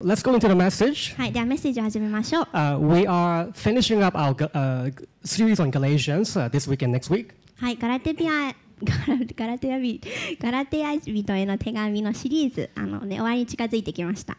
[0.00, 1.16] Let's go into the message.
[1.16, 2.44] はい、ではメッセージを始めましょう。
[2.52, 4.92] Uh, we are finishing up our uh,
[5.24, 7.34] series on Galatians uh, this week and next week.
[7.56, 10.00] はい、ガラテビアガラテアビ
[10.40, 14.36] ガラテア人への手紙のシリーズあのね終わりに近づいてきました。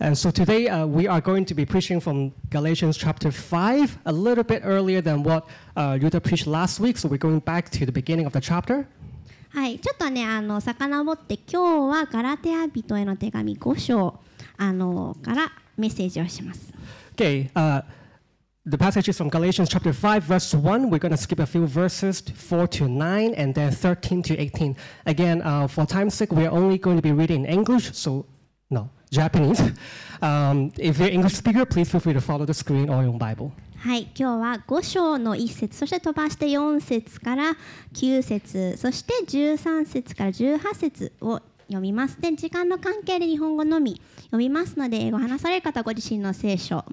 [0.00, 4.12] And so today uh, we are going to be preaching from Galatians chapter 5, a
[4.12, 5.46] little bit earlier than what
[5.76, 6.98] uh, Yuta preached last week.
[6.98, 8.84] So we're going back to the beginning of the chapter.
[9.48, 14.20] はい、ちょっとねあの遡って今日はガラテア人への手紙5章
[14.60, 16.72] あのからメッセージをします。
[17.16, 17.82] Okay, uh,
[18.66, 20.90] the passage is from Galatians chapter 5, verse 1.
[20.90, 24.76] We're going to skip a few verses, 4 to 9, and then 13 to 18.
[25.06, 28.26] Again, uh, for time's sake, we're only going to be reading in English, so
[28.68, 29.60] no, Japanese.
[30.22, 33.52] Um, if you're English speaker, please feel free to follow the screen or your Bible.
[33.82, 37.56] はい、今日は5章の1節そして飛ばして4節から
[37.94, 41.40] 9節そして13節から18節を
[41.70, 42.20] 読みます。
[42.20, 46.84] で時間の関係で日本語のみ読みますので英語を話される方はご自身の聖書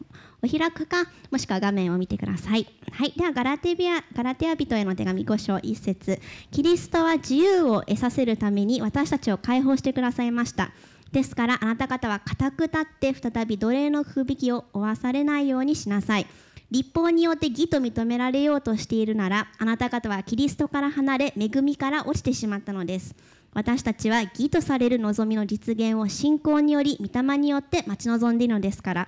[0.42, 2.68] お開くかもしくは画面を見てください。
[2.92, 10.72] はい、ではガラテビアガラテア人への手紙5章1節キリストは自由を得させるために私たちを解放してくださいました。
[11.12, 16.28] ですからあなた方は固く立って再び奴隷の不引きを負わされないようにしなさい。
[16.70, 23.16] 立法によって義と認められようとしているならあなた方はキリストから離れ恵みから落ちてしまったのです
[23.54, 29.08] 私たちは義とされる望みの実現を信仰により御霊によって待ち望んでいるのですから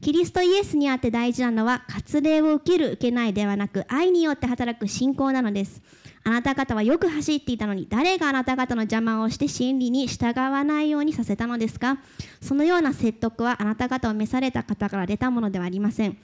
[0.00, 5.82] キリストイエスにあって大事なのは割礼を受ける受けないではなく愛によって働く信仰なのです。
[6.22, 11.98] あなた方はよく走っていたのに誰があなた方の邪魔をして真理に従わないようにさせたのですか？
[12.42, 16.18] そのような説得はあなた方を召された方から出たものではありません。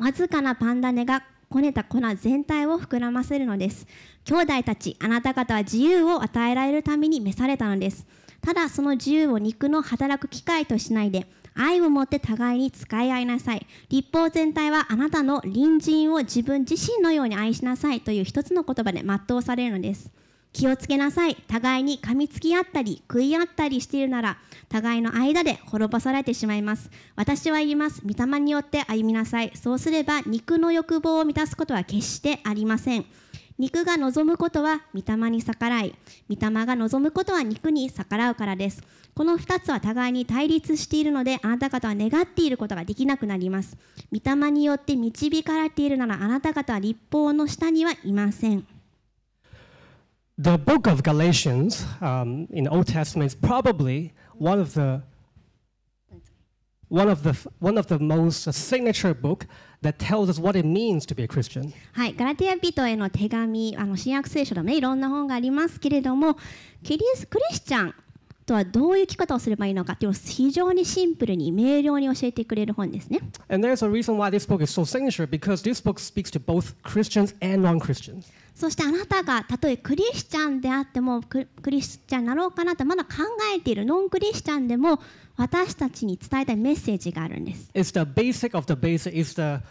[0.00, 3.86] わずかなパン種がこねた粉全体を膨らませるのです。
[4.24, 8.06] 兄弟たち、あなた方は自由を与えられるために召されたのです。
[8.40, 13.66] ただその自由を肉の働く機会としないで、愛を持って互いに使い合いなさい。
[13.88, 20.12] 立法全体はあなたの隣人を自分自身のように愛しなさいという一つの言葉で全うされるのです。
[20.56, 21.34] 気をつけなさい。
[21.34, 24.38] 互いに噛みつき合ったり、食い合ったりしているなら、
[24.70, 26.90] 互いの間で滅ぼされてしまいます。
[27.14, 28.00] 私は言います。
[28.06, 29.52] 御霊によって歩みなさい。
[29.54, 33.04] そうすれば、肉の欲望を満たすことは決してありません。
[33.58, 35.94] 肉が望むことは御霊に逆らい、
[36.30, 38.82] 御霊が望むことは肉に逆らうからです。
[39.14, 43.76] この2つは互いに対立しているので、あなた方は願っていることができなくなります。
[44.10, 48.66] 御霊によって導かれているなら、あなた方は立法の下にはいません。
[50.37, 55.03] The book of Galatians um, in the Old Testament is probably one of the
[56.91, 59.45] one of the one of the most signature book
[59.81, 61.73] that tells us what it means to be a Christian.
[61.93, 66.37] はい、ガラテヤ人への手紙、あの新約聖書でもね、いろんな本がありますけれども、
[66.83, 67.95] キリスクリスチャン
[68.45, 73.19] とはどういう生き方をすればいいのかっていうのを非常にシンプルに明瞭に教えてくれる本ですね。
[73.49, 76.39] And there's a reason why this book is so signature because this book speaks to
[76.39, 78.25] both Christians and non-Christians.
[78.56, 83.10] そしてあなたがたとえクリスチャンであってもククリスチャンになろうかなとまだ考
[83.54, 84.98] えているノンクリスチャンでも
[85.36, 87.70] 私たちに伝えたいメッセージがあるんです。
[87.74, 89.12] It's the basic of the basic.
[89.12, 89.62] It's the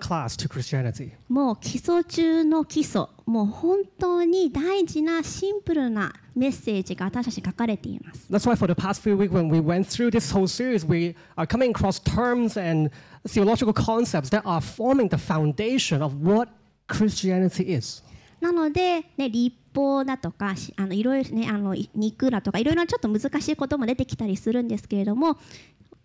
[0.00, 1.10] class to Christianity.
[1.28, 8.26] もう基礎中の基礎、もう本当に大事なシンプルなメッセージが私たちに書かれています。
[8.30, 11.46] That's why for the past few weeks, when we went through this whole series, we are
[11.46, 12.90] coming across terms and
[13.28, 16.48] theological concepts that are forming the foundation of what
[16.88, 18.02] Christianity is.
[18.40, 25.38] なので、ね、立法だとかしあのいろいろ、ね、あのい肉だとかいろいろなちょっと難しいことも出てきたりするんですけれども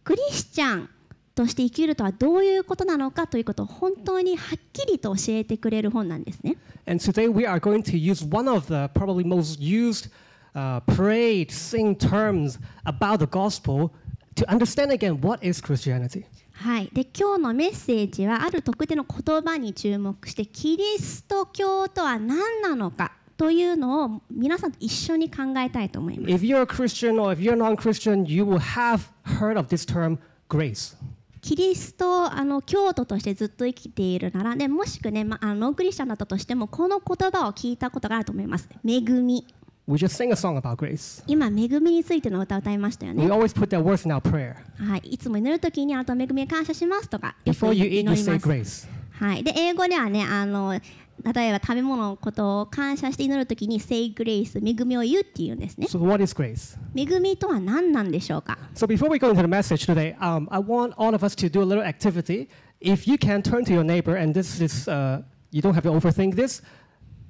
[0.03, 0.89] クリスチャン
[1.35, 6.57] として生きるとはどういうことなのかということを本当にはっきりと教えてくれる本なんですね。
[6.85, 10.09] And today we are going to use one of the probably most used,
[10.55, 13.91] uh, prayed, sing terms about the gospel
[14.35, 16.25] to understand again what is Christianity.
[16.61, 26.31] はい、で今日のメッセージはある特定の言葉に注目してキリスト教とは何なのかというのを皆さんと一緒に考えたいと思います。
[26.31, 30.95] If you're a Christian or if you're non-Christian, you will have heard of this term grace.
[31.41, 38.69] キリストあの教徒としてずっと生きているなら、でもしくね、まあ、ノンクリスチャンだったとしてもこの言葉を聞いたことがあると思います。
[38.85, 39.47] 恵み。
[39.88, 41.22] We just sing a song about grace.
[41.28, 41.50] 今、恵
[41.80, 43.26] みについての歌を歌いましたよ We ね。
[43.28, 44.56] always put that words in our prayer.
[44.84, 48.48] はい、いつも祈るときにあなたの恵みに感謝しますとかよく Before 祈 you eat, り you ま say す。
[48.48, 48.88] grace.
[49.12, 55.86] はい、で英語ではねあの例えば食べ物のことを感謝して祈るときに Say grace 恵みを言うっていうんですね。
[55.88, 56.76] So what is grace?
[56.94, 61.34] 恵みとは何なんでしょうか So before we go into the message today, um, I want all of us
[61.36, 62.48] to do a little activity.
[62.80, 65.22] If you can turn to your neighbor, and this is, uh,
[65.52, 66.60] you don't have to overthink this,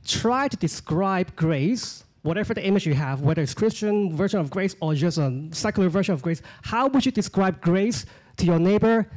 [0.05, 4.76] try to describe grace Whatever the image you have, whether it's Christian version of grace
[4.80, 8.06] or just a secular version of grace, how would you describe grace
[8.38, 9.08] to your neighbor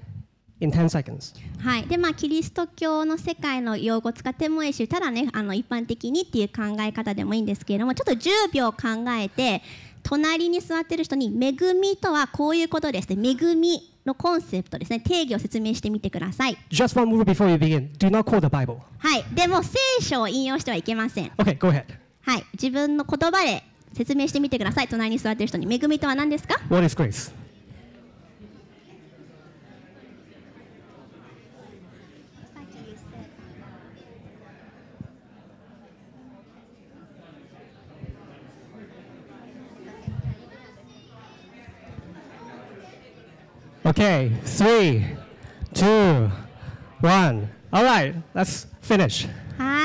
[0.61, 1.35] in 10 seconds?
[1.59, 9.63] はい、でまあキリスト教の世界の用語を使ってもいいしただねあの一般的にっていう考え方でもいいんですけれどもちょっと10秒考えて
[10.03, 18.79] 隣に座ってる人に恵みとはこういうことですね恵みのコンセプトですね定義を説明してみてください Just one rule before you begin do not quote the Bible.
[18.99, 22.04] はいでも聖書を引用してはいけません Okay, go ahead.
[22.25, 23.63] はい自分の言葉で
[23.93, 27.33] 説明してみてください隣に座ってる人に恵みとは何ですか What is grace?
[43.87, 45.07] Okay, three,
[45.75, 46.31] two,
[47.03, 47.51] one.
[47.71, 49.27] All right, let's finish.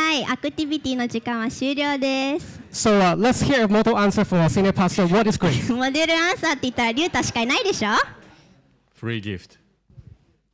[0.09, 5.06] はいアクティビティの時間は終了です So uh, let's hear a model answer for our senior pastor.
[5.06, 5.71] What is grace?
[5.71, 7.89] モデルアンサーって言ったらリュウタしかいないでしょ
[9.00, 9.59] Free gift.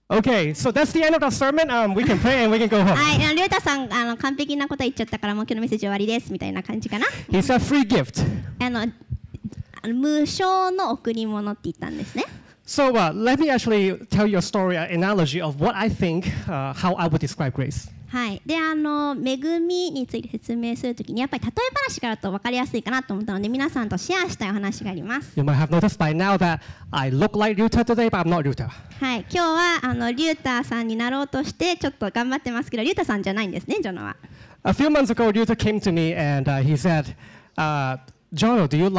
[0.09, 1.71] Okay, so that's the end of the sermon.
[1.71, 2.95] Um, we can pray and we can go home.
[2.95, 7.05] はい、リュウタさんあの完璧なこと言っちゃったからもう今日のメッセージ終わりですみたいな感じかな。
[7.29, 8.25] He said free gift.
[8.59, 12.25] あのあの無償の贈り物って言ったんですね。
[12.67, 16.73] So uh, let me actually tell you a story, an analogy of what I think, uh,
[16.73, 17.91] how I would describe grace.
[18.07, 21.51] はい、であの恵みについて説明するときにやっぱり例え
[21.87, 25.33] 話からだと分かりやすいかなと思ったので皆さんとシェアしたいお話があります。
[25.35, 26.59] You might have noticed by now that
[26.91, 28.69] I look like Ruta today, but I'm not Ruta.
[28.99, 34.15] はい、今日はあのリュウタさんになろうとしてちょっと頑張ってますけどリュウタさんじゃないんですねジョノは。
[34.63, 37.15] A few months ago, Ruta came to me and uh, he said,
[37.57, 37.97] uh,
[38.35, 38.89] ジョノ、do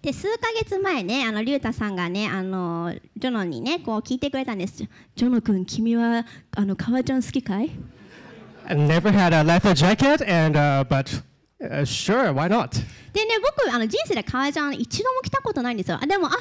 [0.00, 4.76] で、数ヶ月前ね、あの、リュさんがね、あの、ジョノにね、こう聞いてくれたんです。
[4.76, 7.72] ジョノ君、君は、あの、革ジャン好きかい
[8.68, 11.24] ？Never had a leather jacket, and, uh, but...
[11.60, 12.70] uh, sure, why not?
[13.12, 16.36] でね僕あの人生で革ジャン一度も着たことないんですよあでもあは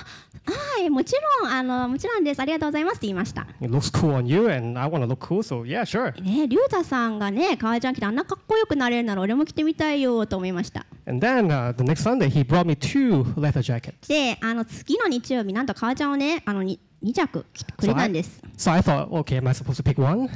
[0.81, 6.19] いもちろんあのもちろんですありがとうございますって言いました It looks cool on you, and I want to look cool, so yeah, sure.
[6.21, 14.07] ねリュウタさんがね革ジャン着てあんなかっこよくなれるなら俺も着てみたいよと思いました And then uh, the next Sunday, he brought me two leather jackets.
[14.07, 20.29] であの次の日曜日なんと革ジャンをねあのに2着着てくれたんです so I thought, okay, am I supposed to pick one?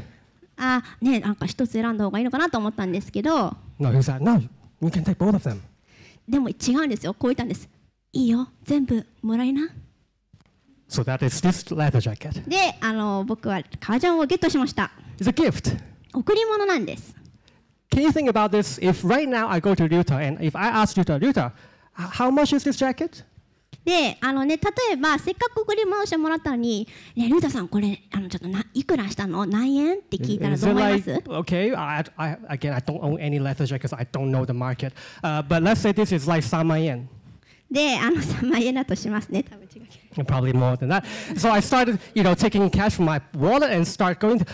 [0.57, 4.41] あねなんか一つ選んだ方がいいのかなと思ったんですけど No, he said, no,
[4.81, 5.59] you can take both of them.
[6.27, 7.69] でも違うんですよこう言ったんです
[8.13, 9.69] いいよ全部もらいな
[10.89, 12.47] So that is this leather jacket.
[12.47, 15.77] であの僕は革ジャンをゲットしました It's a gift.
[16.13, 17.15] 贈り物なんです
[17.91, 18.77] Can you think about this?
[18.81, 21.53] If right now I go to Ruta and if I ask Ruta,
[21.97, 23.23] h- how much is this jacket?
[23.87, 26.85] であのね例えばせっかく贈り物してもらったのに
[27.15, 31.73] 「ねルータさんこれあのちょっとないくらしたの何円?」って聞いたらどう思います okay?
[31.73, 33.95] I, I, again, I don't own any leather jackets.
[33.95, 34.91] I don't know the market.
[35.23, 37.07] Uh, but let's say this is like 3万円.
[37.71, 41.05] であの3万円だとしますね多分違う probably more than that.
[41.37, 44.39] So I started, you know, taking cash from my wallet and start going.
[44.39, 44.45] To,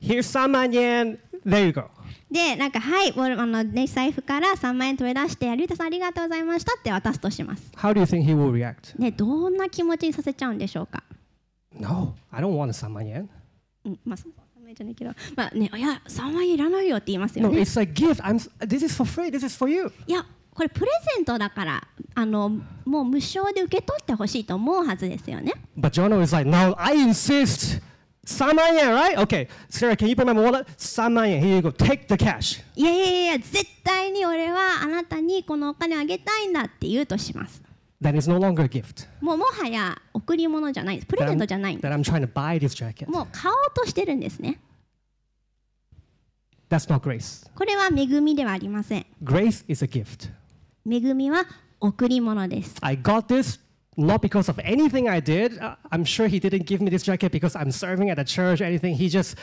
[0.00, 1.18] Here's 3万円.
[1.44, 1.90] There you go.
[2.30, 7.70] でなんかはいあの、ね、財布から3万円取り出して「ルータさんありがとうございました」って渡すとします。
[7.76, 8.98] How do you think he will react?
[9.00, 11.02] ねどんな気持ちにさせちゃうんでしょうか
[11.78, 13.28] ？No, I don't want a 3万円.
[13.84, 17.60] うんまあそう3万円じゃないけどまあねいや3万円いらないよって言いますよ No, ね。
[17.62, 18.22] it's a gift.
[18.22, 18.36] I'm.
[18.66, 19.30] This is for free.
[19.30, 19.92] This is for you.
[20.06, 20.86] いやこれプレ
[21.16, 22.50] ゼントだからあの
[22.84, 25.52] もう無償で受け取ってほしいと思うはずですよね。
[25.78, 27.80] But Jono is like, no, I insist.
[28.30, 29.18] 3万円, right?
[29.18, 30.64] Okay, Sarah, can you put my wallet?
[30.78, 31.42] 3万円.
[31.42, 31.70] Here you go.
[31.70, 32.62] Take the cash.
[32.76, 37.62] いやいやいや絶対に俺はあなたにこのお金あげたいんだって言うとします。
[38.02, 39.06] Then it's no longer a gift.
[39.20, 41.06] もうもはや贈り物じゃないです。
[41.06, 43.04] プレ That ゼン I'm, トじゃないんで that I'm trying to buy this jacket.
[43.06, 43.10] す。
[43.10, 44.60] もう買おうとしてるんですね。
[46.70, 47.50] That's not grace.
[47.54, 49.06] これは恵みではありません。
[49.22, 50.30] Grace is a gift.
[50.88, 51.44] 恵みは
[51.80, 52.76] 贈り物です。
[52.80, 53.58] I got this
[54.00, 55.58] not because of anything I did.
[55.58, 58.60] Uh, I'm sure he didn't give me this jacket because I'm serving at a church
[58.60, 58.94] or anything.
[58.96, 59.36] He just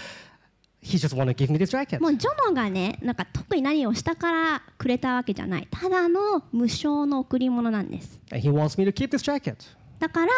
[0.80, 2.00] he just want to give me this jacket.
[2.00, 5.68] もうジョノがね、なんか特に何をしたからくれたわけじゃない。
[5.72, 8.22] ただの無償の贈り物なんです。
[8.32, 9.56] And he wants me to keep this jacket.
[10.00, 10.32] だから、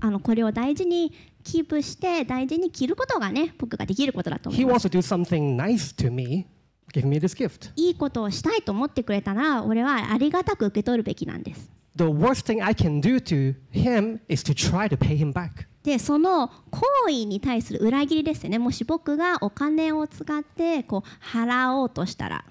[0.00, 1.12] あのこれを大事に
[1.44, 4.86] キープして大事に着ることがね、僕ができることだと思 He います。
[4.86, 6.46] wants to do something nice to me,
[6.92, 7.70] give me this gift.
[7.76, 11.70] いいことをしたいと思ってくれたら、俺はありがたく受け取るべきなんです。
[11.96, 15.66] the worst thing I can do to him is to try to pay him back.
[15.82, 18.58] でその行為に対する裏切りですよね。
[18.58, 22.44] もし僕がお金を使ってこう払おうとしたら。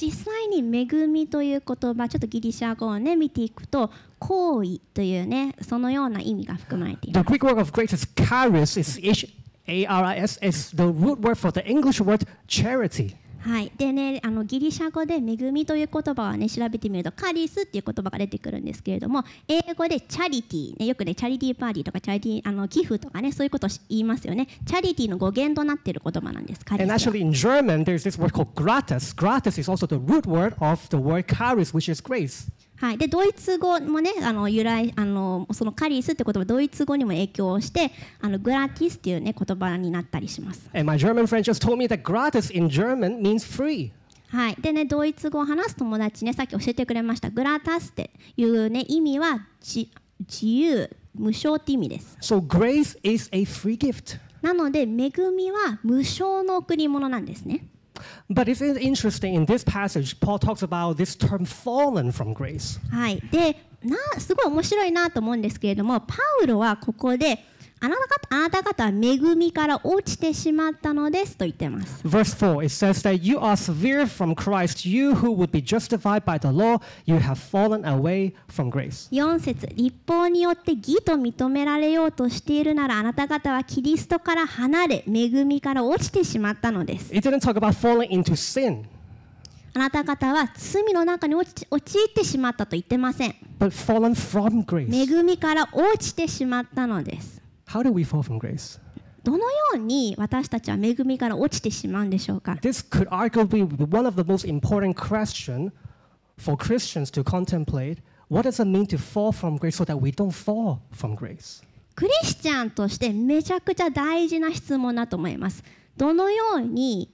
[0.00, 7.26] 実際に「恵み」という言葉、ちょっとギリシャ語をね見ていくと、行為というね、そのような意味が含まれています。
[9.66, 13.16] H A R I S is the root word for the English word charity.
[13.40, 29.16] はい、でねあのギリシャ語で「恵み」という言葉はね調べてみると「カリス」っていう言葉が出てくるんですけれども英語で「チャリティー」ね、よくねチャリティーパーティーとかチャリティーあの寄付とかねそういうことを言いますよねチャリティーの語源となっている言葉なんですカリス And は actually, in German, there's this word called gratis.
[29.16, 32.50] Gratis is also the root word of the word charis, which is grace.
[32.80, 40.70] はい、でドイツ語もねあの由来あのそのカリスって言葉ドイツ語にも影響をしてあのグラティスっていうね言葉になったりします。
[40.72, 43.90] And my German friend just told me that gratis in German means free.
[44.30, 47.28] はい、でねドイツ語を話す友達ねさっき教えてくれました。
[47.28, 52.16] グラタスっていうね意味はじ自由無償って意味です。
[52.22, 54.18] So grace is a free gift.
[54.40, 54.86] なので恵
[55.36, 57.66] みは無償の贈り物なんですね
[58.29, 62.79] But it's interesting in this passage, Paul talks about this term fallen from grace.
[62.89, 67.39] はいでなすごい面白いなと思うんですけれどもパウロはここで
[67.82, 75.62] あなた方あなた方は恵みから落ちてしまったのですと言ってます Verse 4, it says that you are severed from Christ, you who would be
[75.62, 79.08] justified by the law, you have fallen away from grace.
[79.10, 88.84] 4節立法によって義と認められようとしているならあなた方はキリストから離れ恵みから落ちてしまったのです It didn't talk about falling into sin,
[89.72, 95.20] あなた方は罪の中に落ち陥ってしまったと言ってません but fallen from grace.
[95.20, 97.40] 恵みから落ちてしまったのです
[97.72, 98.80] How do we fall from grace?
[99.22, 105.70] どのように私たちは恵みから落ちてしまうんでしょうか This could arguably be one of the most important questions
[106.38, 107.98] for Christians to contemplate.
[108.28, 111.62] What does it mean to fall from grace so that we don't fall from grace?
[111.94, 115.62] クリスチャンとしてめちゃくちゃ大事な質問だと思います
[115.96, 117.12] どのように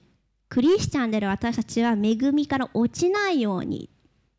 [0.49, 3.89] クリスチャンである私たちは恵みから落ちないように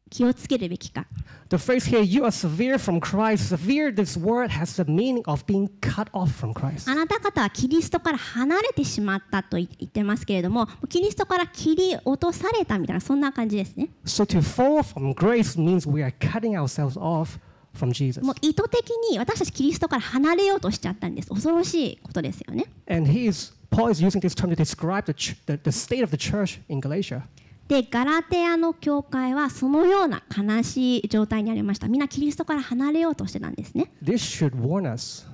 [0.08, 1.06] 気をつけるべきか
[1.50, 3.48] The phrase here, you are severe from Christ.
[3.48, 6.90] Severe, this word has the meaning of being cut off from Christ.
[6.90, 17.38] あなた方はキリストから離れてしまったと言ってますけれどもキリストから切り落とされたみたいなそんな感じですね So to fall from grace means we are cutting ourselves off
[17.74, 18.22] from Jesus.
[18.22, 25.14] もう意図的に私たちキリストから離れようとしちゃったんです恐ろしいことですよね And he is, Paul is using this term to describe the,
[25.46, 27.22] the, the state of the church in Galatia.
[27.68, 35.26] でガラテアの教会はそのような悲しい状態にありましたみんなキリストから離れようとしてたんですね This should warn us.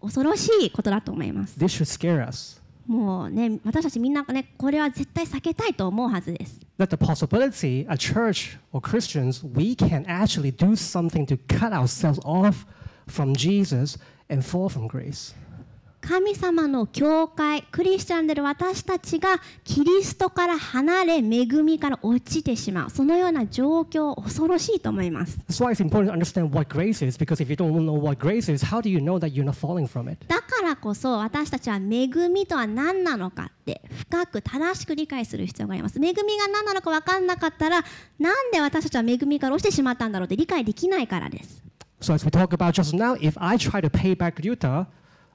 [0.00, 2.60] 恐ろしいことだと思います This should scare us.
[2.86, 11.72] もうね私たちみんなねこれは絶対避けたいと思うはずです That the possibility, a church or Christians, we can actually do something to cut
[11.74, 12.64] ourselves off
[13.06, 13.98] from Jesus
[14.30, 15.34] and fall from grace.
[16.00, 22.90] 神様の教会、クリスチャンである私たちがキリストから離れ、恵みから落ちてしまう。
[22.90, 25.38] そのような状況、恐ろしいと思います。
[30.28, 35.98] だからこそ私たちは恵みとは何なのかって深く正しく理解する必要があります。
[35.98, 36.14] 恵みが
[36.50, 37.84] 何なのかわからなかったら、
[38.18, 41.62] 何で私たちは恵みから落ちてしまったんだろうって理解できないからです。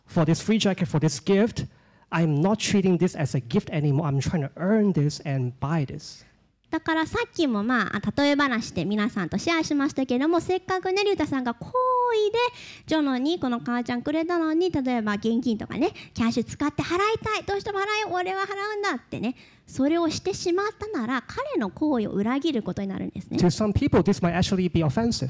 [0.05, 1.65] For this free jacket, for this gift,
[2.11, 4.07] I'm not treating this as a gift anymore.
[4.07, 6.25] I'm trying to earn this and buy this.
[6.69, 11.69] だからさっきもまあ例え話で皆さんとシェアしましたけれどもせっかくねりゅうたさんが好
[12.15, 12.39] 意で
[12.87, 18.45] ジョノにこの母ちゃんくれたのに例えば現金とかねキャッシュ使って払いたいどうしても払え俺は払
[18.75, 19.35] うんだってね
[19.67, 23.37] それをしてしまったなら彼の行為を裏切ることになるんですね。
[23.37, 25.29] To some people, this might actually be offensive.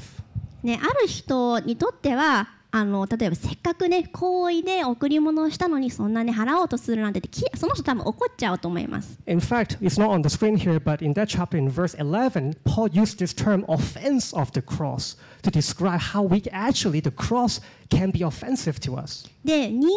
[0.64, 9.20] ねある人にとってはあの例えばせっかくね好意で贈り物をしたのにそんなね払おうとするなんてってきその人多分怒っちゃうと思います。
[9.28, 12.90] In fact, it's not on the screen here, but in that chapter, in verse 11, Paul
[12.90, 17.62] used this term offense of the cross to describe how we actually, the cross
[17.92, 19.30] can be offensive to us.
[19.46, 19.88] で人間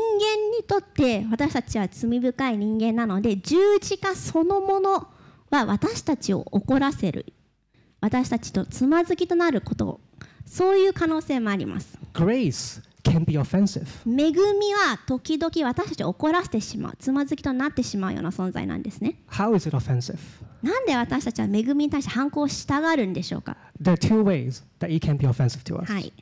[0.59, 5.09] にとって私たちは罪深い人間なので十字架そのもの
[5.49, 7.33] は私たちを怒らせる
[8.03, 9.99] 私たちとつまずきとなること
[10.45, 13.87] そういう可能性もあります Grace can be offensive.
[14.07, 20.19] 恵みは時々私たちを怒らせてしまうつまずきとなってしまうような存在なんですね How is it offensive?
[20.63, 25.93] なんで私たちは恵みに対して反抗したがるんでしょうか There are two ways that it can be offensive to us.
[25.93, 26.13] はい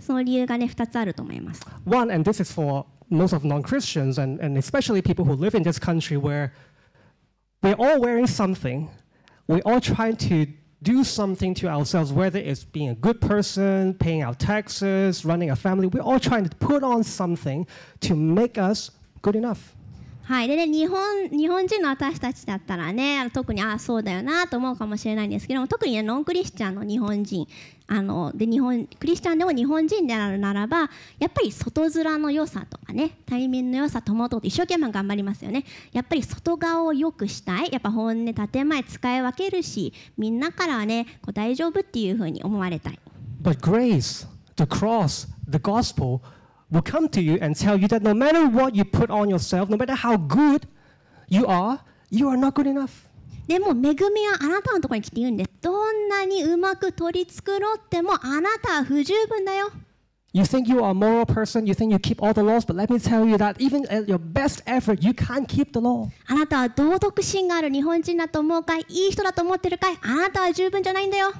[0.00, 5.34] その理由がね2つあると思います One, and this is for most of non Christians and, and especially people who
[5.34, 6.52] live in this country where
[7.62, 8.88] we're all wearing something,
[9.48, 10.46] we're all trying to
[10.82, 15.56] do something to ourselves, whether it's being a good person, paying our taxes, running a
[15.56, 17.66] family, we're all trying to put on something
[18.00, 18.90] to make us
[19.22, 19.74] good enough.
[20.28, 27.46] はい、でね日本日本人の私たちだったらね特にああそうだよなと思うかもしれないんですけども特にねノンクリスチャンの日本人
[27.86, 35.64] あので日本クリスチャンでも日本人であるならばやっぱり外面の良さとかね対面の良さともと一生懸命頑張りますよね。
[35.92, 37.72] やっぱり外側を良くしたい。
[37.72, 42.98] やっぱ本音建前使い分けるしみんなからはねこう大丈夫っていうふうに思われたい。
[43.42, 46.20] But grace, the cross, the gospel
[46.70, 49.68] will come to you and tell you that no matter what you put on yourself,
[49.68, 50.66] no matter how good
[51.28, 53.06] you are, you are not good enough.
[53.46, 59.70] でも恵みはあなたのところに来て言うんですどんなにうまく取り繕ってもあなたは不十分だよ
[60.34, 62.76] You think you are a moral person, you think you keep all the laws, but
[62.76, 66.06] let me tell you that even at your best effort, you can't keep the law.
[66.26, 71.32] あなたは道徳心がある日本人だと思うかいいい人だと思ってるかいあなたは十分じゃないんだよ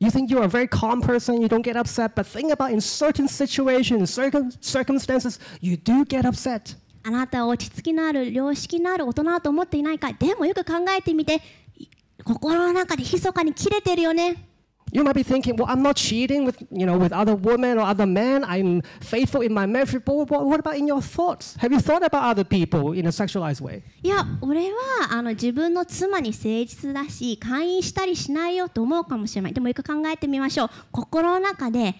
[0.00, 2.80] You think you're a very calm person, you don't get upset, but think about in
[2.80, 6.74] certain situations, circum- circumstances, you do get upset.
[7.02, 11.40] あなたは落ち着きのある良識のある大人だと思っていないかでもよく考えてみて
[12.24, 14.49] 心の中で密かに切れてるよね
[14.92, 17.82] You might be thinking, well, I'm not cheating with, you know, with other women or
[17.82, 18.44] other men.
[18.44, 19.92] I'm faithful in my marriage.
[20.04, 21.56] But what, about in your thoughts?
[21.60, 23.82] Have you thought about other people in a sexualized way?
[24.02, 31.94] いや俺はあの自分の妻に誠実だし会員したりしないよと思うかもしれないでもよく考えてみましょう心の中で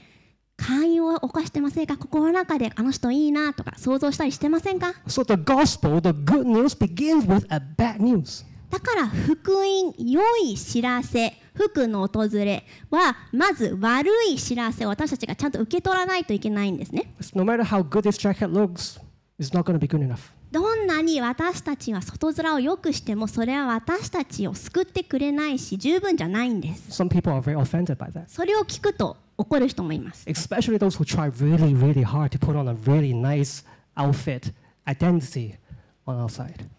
[0.56, 8.44] 会員を犯してませんか心の中であの人いいなとか想像したりしてませんか So the gospel, the good news, begins with a bad news.
[8.70, 19.00] だから福音良い知らせ福の訪れはまず悪い知らせを私たちがちゃんと受け取らないといけないんですね No matter how good this jacket looks,
[19.38, 20.30] it's not going to be good enough.
[20.52, 32.02] どんなに私たちは外面を良くしてもそれは私たちを救ってくれないし十分じゃないんです Some people are very offended by that, それを聞くと怒る人もいます especially those who try really, really
[32.02, 33.64] hard to put on a really nice
[33.95, 34.52] outfit,
[34.88, 35.54] identity.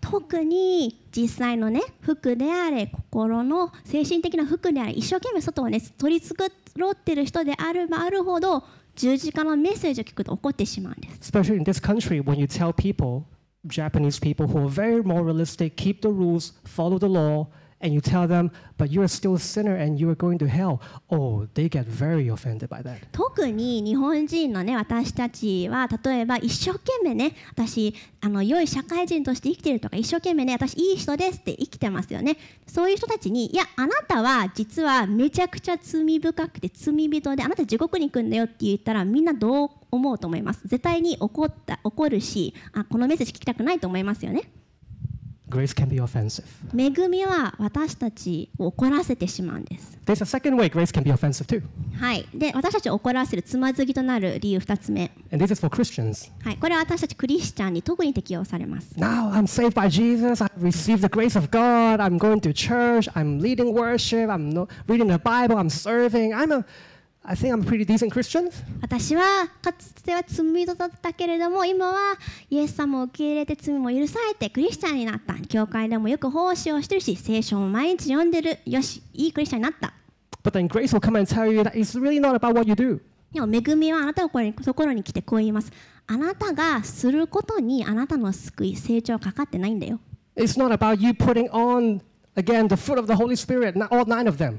[0.02, 8.64] 特に実際のね服であれ心の精神的な服であれ一生懸命外をね取り繕ってる人であればあるほど
[8.96, 13.24] 十字架のメッセージを聞くと怒ってしまうんです Especially in this country, when you tell people,
[13.68, 17.48] Japanese people who are very moralistic, keep the rules, follow the law,
[17.82, 20.48] and you tell them, but you are still a sinner and you are going to
[20.48, 20.80] hell.
[21.10, 23.00] Oh, they get very offended by that.
[23.12, 40.62] 特に日本人のね私たちは例えば一生懸命ね私あの良い社会人として生きてるとか一生懸命ね私いい人ですって生きてますよねそういう人たちにいやあなたは実はめちゃくちゃ罪深くて罪人であなた地獄に行くんだよって言ったらみんなどう思うと思います？
[40.68, 44.44] 絶対に怒った怒るしあこのメッセージ聞きたくないと思いますよね
[45.52, 46.46] Grace can be offensive.
[46.74, 51.62] 恵みは私たちを怒らせてしまうんです There's a second way grace can be offensive too,
[52.00, 56.32] はいで私たちを怒らせるつまずきとなる理由2つ目 and this is for Christians.
[56.44, 60.42] はいこれは私たちクリスチャンに特に適用されます Now I'm saved by Jesus.
[60.44, 62.00] I've received the grace of God.
[62.02, 63.10] I'm going to church.
[63.14, 64.30] I'm leading worship.
[64.30, 65.58] I'm reading the Bible.
[65.58, 66.34] I'm serving.
[66.34, 66.66] I'm a,
[67.24, 72.18] 私はかつては罪人だったけれども今は
[72.50, 75.36] イエス様を受け入れて罪も許されてクリスチャンになった。
[75.48, 78.58] 教会でもよく奉仕をしてるし聖書も毎日読んでる。
[78.66, 79.94] よしいいクリスチャンになった。
[83.32, 85.72] でも恵みはあなたをこところに来てこう言います。
[86.08, 90.00] あなたがすることにあなたの救い成長はかかってないんだよ。
[90.36, 92.02] It's not about you putting on
[92.36, 94.58] again the fruit of the Holy Spirit not all nine of them.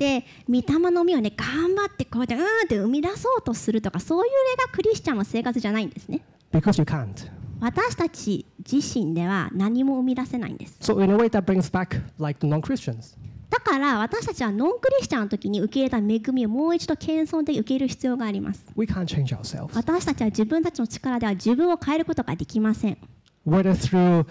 [0.00, 7.30] で御霊の実をね頑張ってこうやってうんって生み出そうとするとかそういう例がクリスチャンの生活じゃないんですね Because you can't.
[7.60, 13.18] 私たち自身では何も生み出せないんです So, in a way, that brings back like the non Christians.
[13.50, 19.76] だから私たちはノンクリスチャンの時に受け入れた恵みをもう一度謙遜で受け入れる必要があります We can't change ourselves.
[19.76, 22.98] 私たちは自分たちの力では自分を変えることができません
[23.46, 24.24] Whether through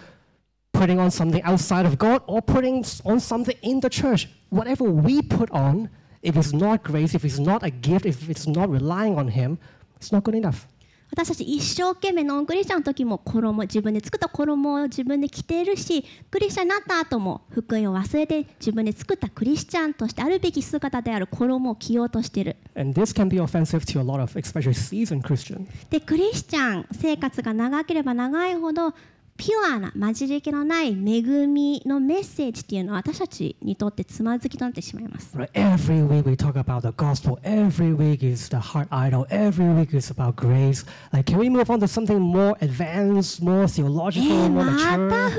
[0.74, 5.22] putting on something outside of God or putting on something in the church, whatever we
[5.22, 5.90] put on,
[6.22, 9.58] if it's not grace, if it's not a gift, if it's not relying on Him,
[9.98, 10.68] it's not good enough.
[11.12, 25.66] 私たち一生懸命ノンクリスチャンの時も衣自分で作った衣を自分で着ているしクリスチャンになった後も福音を忘れて自分で作ったクリスチャンとしてあるべき姿である衣を着ようとしている And this can be offensive to a lot of, especially seasoned Christians.
[25.90, 28.94] でクリスチャン生活が長ければ長いほど
[29.40, 35.34] ピュアな混じり気のない恵みのメッセージっていうのは私たちにとってつまずきとなってしまいます。
[35.54, 37.40] Every week we talk about the gospel.
[37.44, 39.26] Every week is the heart idol.
[39.30, 40.86] Every week is about grace.
[41.14, 45.10] Like, can we move on to something more advanced, more え theological, ー、more また福音の mature?
[45.10, 45.38] メ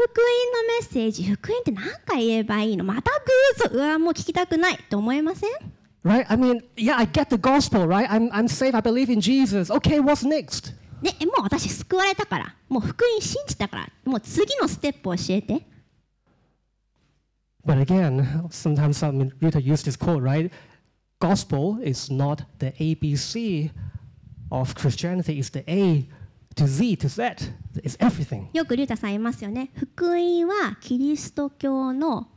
[0.81, 5.51] ッセージ福音って何回言えばいいのまた偶像うわもう聞きたくないと思いません
[6.03, 6.25] Right?
[6.31, 8.09] I mean, yeah, I get the gospel, right?
[8.09, 8.75] I'm, I'm saved.
[8.75, 9.71] I believe in Jesus.
[9.71, 10.73] Okay, what's next?
[11.03, 15.67] ね、えもう私救われたから、もう福音信じたから、もう次のステップを教えて。
[17.65, 20.51] But again, sometimes mean, Rita used this quote, right?
[21.21, 23.71] Gospel is not the ABC
[24.51, 26.09] of Christianity, it's the A
[26.57, 27.53] to Z to Z.
[27.77, 28.49] It's everything.
[28.53, 29.71] よくリュウタさん言いますよね。
[29.77, 32.29] 福音はキリスト教の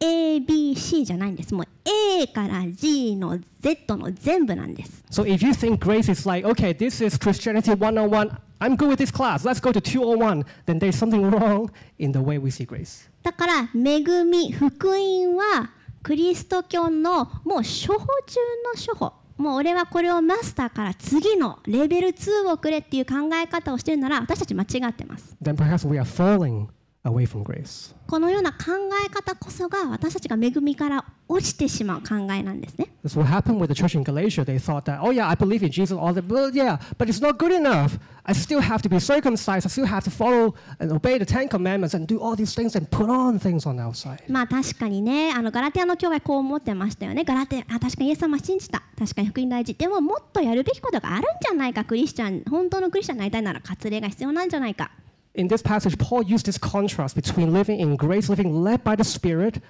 [0.00, 1.54] ABC じゃないんです。
[1.54, 5.04] もう A から G の Z の全部なんです。
[5.10, 8.30] So if you think grace is like, okay, this is Christianity 101,
[8.60, 12.20] I'm good with this class, let's go to 201, then there's something wrong in the
[12.20, 13.08] way we see grace.
[13.22, 15.70] だから恵み福音は
[16.02, 26.66] クリスト教のもう処方中の処方もう俺はこれをマスターから次のレベル2をくれっていう考え方をしてるなら私たち間違ってます Then perhaps we are falling
[27.04, 27.94] away from grace.
[28.06, 28.58] このような考
[29.04, 34.44] え方こそが私たちが恵みから落ちてしまう考えなんですね That's what happened with the church in Galatia.
[34.44, 37.20] They thought that, oh yeah, I believe in Jesus, all that, well, yeah, but it's
[37.20, 37.98] not good enough.
[38.24, 39.66] I still have to be circumcised.
[39.66, 42.74] I still have to follow and obey the Ten Commandments and do all these things
[42.76, 44.22] and put on things on the outside.
[44.28, 54.90] まあ確かにねあのガラテアの教会こう思ってましたよねガラテアあ確かにイエス様信じた確かに福音大事でももっとやるべきことがあるんじゃないかクリスチャン本当のクリスチャンになりたいなら割礼が必要なんじゃないか
[55.38, 59.04] In this passage, Paul used this contrast between living in grace, living led by the
[59.04, 59.62] Spirit,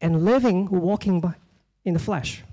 [0.00, 1.34] and living, walking by,
[1.84, 2.44] in the flesh.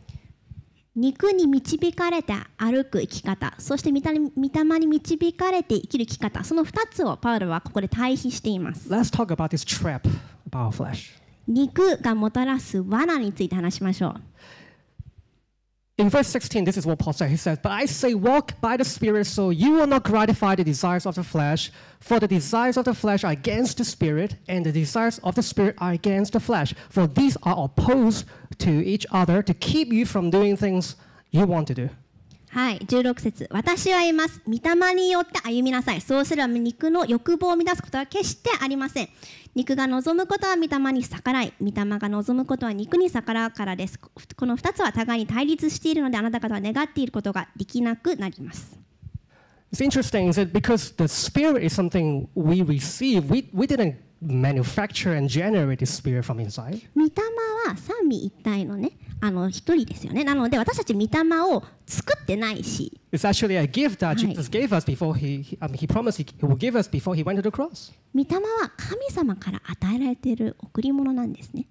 [0.95, 10.01] 肉に導かれて歩く生き方そして御霊御霊に導かれて生きる生き方その2つをパウロはここで対比しています Let's talk about this trap
[10.49, 11.11] about flesh.
[11.47, 14.21] 肉がもたらす罠について話しましょう
[15.99, 17.29] In verse 16, this is what Paul said.
[17.29, 20.63] He says, But I say, walk by the Spirit, so you will not gratify the
[20.63, 21.73] desires of the flesh.
[21.99, 25.43] For the desires of the flesh are against the Spirit, and the desires of the
[25.43, 26.73] Spirit are against the flesh.
[26.89, 28.23] For these are opposed
[28.59, 30.95] to each other to keep you from doing things
[31.31, 31.89] you want to do.
[32.51, 33.47] はい16節。
[33.51, 34.41] 私は言います。
[34.47, 36.01] 御霊によって歩みなさい。
[36.01, 39.09] そうすれば肉の欲望を満たすことは決してありません。
[39.53, 41.53] 肉が望むことは御霊に逆らい。
[41.61, 43.99] 御霊が望むことは肉に逆らうからです。
[43.99, 44.11] こ
[44.47, 48.79] の2つは互いに対立しているのであなた方は願っていることができなくなります。
[49.71, 55.28] It's interesting is that because the Spirit is something we receive, we, we didn't manufacture and
[55.28, 56.80] generate the Spirit from inside.
[56.94, 57.10] 御霊
[57.66, 61.06] は三位一体のねあの一人ですよねなので私たち御霊
[61.40, 64.28] を作ってないし It's actually a gift that Right.
[64.28, 66.88] Jesus gave us before he, he, I mean, he promised he, he will give us
[66.88, 67.92] before he went to the cross.
[68.14, 71.66] 御霊は神様から与えられている贈り物なんですね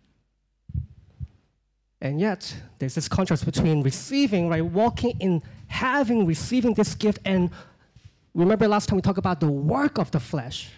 [2.01, 7.49] And yet, there's this contrast between receiving, right, walking in having, receiving this gift, and
[8.35, 10.69] remember last time we talked about the work of the flesh.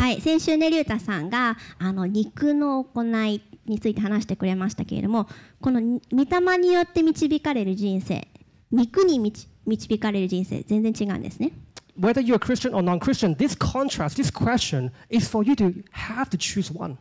[0.00, 5.28] はい、先週ね、りゅうたさんがあの肉の行いについて話してくれましたけれども、
[5.60, 8.26] この御霊によって導かれる人生、
[8.72, 11.52] 肉に導導かれる人生、全然違うんですね。
[12.00, 16.30] Whether you're a Christian or non Christian, this contrast, this question is for you to have
[16.30, 16.96] to choose one.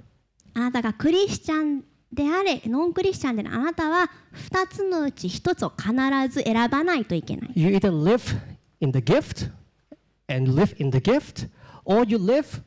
[0.55, 4.11] あなたがクリスチャンであれ、ノンクリスチャンであれあなたは
[4.51, 5.93] 2つのうち1つを必
[6.27, 7.51] ず選ばないといけない。
[7.55, 8.37] You either live
[8.81, 9.49] in the gift
[10.27, 11.47] and live in the gift,
[11.85, 12.61] or you live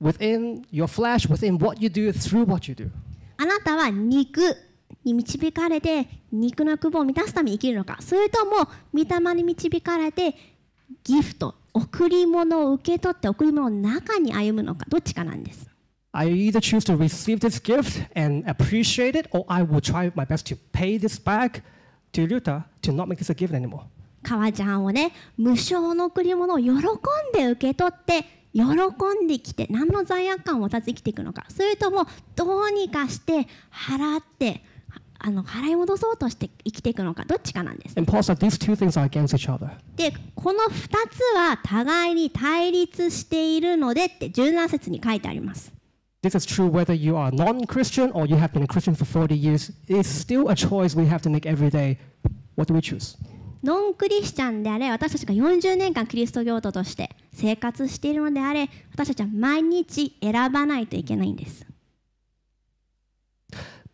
[0.00, 2.90] within your flesh, within what you do, through what you do.
[3.36, 4.56] あなたは肉
[5.04, 10.34] に導かれて肉の欲望を満たすために生きるのかそれとも御霊に導かれて
[11.04, 15.70] ギフト贈り物を受け取って贈り物の中に歩むのかどっちかなんです
[16.12, 20.24] I either choose to receive this gift and appreciate it, or I will try my
[20.26, 21.62] best to pay this back
[22.12, 23.84] to Ruta to not make this a gift anymore.
[24.22, 26.80] 革ジャンをね無償の贈り物を喜ん
[27.32, 34.62] で受け取って喜んできて何の罪悪感を持たず生きていくのかそれともどうにかして払って
[35.22, 37.94] あの払い戻そうとして生きていくのかどっちかなんです.
[39.96, 45.72] でこの2つは互いに対立しているのでって17節に書いてあります
[46.22, 49.06] This is true whether you are non Christian or you have been a Christian for
[49.06, 49.72] 40 years.
[49.88, 51.98] It's still a choice we have to make every day.
[52.56, 53.16] What do we choose?
[53.62, 61.66] ノンクリスチャンであれ私たちが40年間キリスト教徒として生活しているのであれ私たちは毎日選ばないといけないんです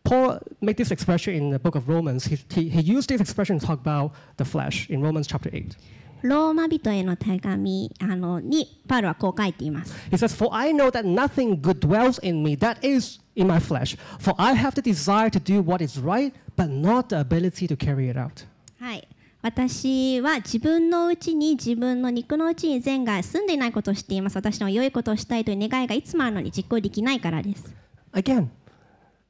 [0.03, 2.25] Paul made this expression in the book of Romans.
[2.27, 5.75] He, he, he used this expression to talk about the flesh in Romans chapter 8.
[6.21, 13.47] ローマ人への手紙あのにパウロはこう書いています He says, For I know that nothing good dwells in me, that is, in
[13.47, 13.97] my flesh.
[14.19, 17.75] For I have the desire to do what is right, but not the ability to
[17.75, 18.45] carry it out.
[18.79, 19.07] はい
[19.41, 27.73] 私は自分のうちに自分の肉のうちに善が住んでいないことを知っています私の良いことをしたいという願いがいつもあるのに実行できないからです
[28.13, 28.47] Again,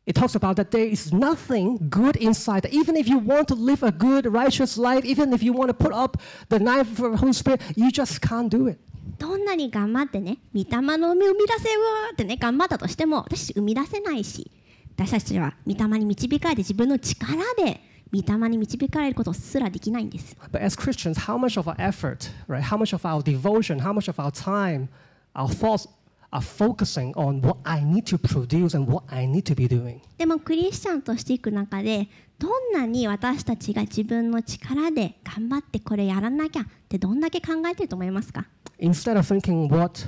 [0.06, 2.70] it talks about that there is nothing good inside.
[2.72, 5.74] Even if you want to live a good, righteous life, even if you want to
[5.74, 6.18] put up
[6.50, 8.80] the knife of the Holy Spirit, you just can't do it.
[9.20, 11.80] どんなに頑張ってね御霊の海を生み出せよ
[12.14, 14.52] ってね頑張ったとしても私生み出せないし
[14.96, 17.82] 私たちは御霊に導かれて自分の力で
[18.14, 22.62] 御霊に導かれることすらできないんです But as Christians, how much of our effort, right?
[22.62, 24.88] How much of our devotion, how much of our time,
[25.34, 25.88] our thoughts
[26.32, 30.02] are focusing on what I need to produce and what I need to be doing?
[30.18, 32.08] でもクリスチャンとしていく中で
[32.40, 38.46] どんなに私たちが自分の力で頑張ってこれやらなきゃってどんだけ考えてると思いますか
[38.80, 40.08] Instead of thinking what,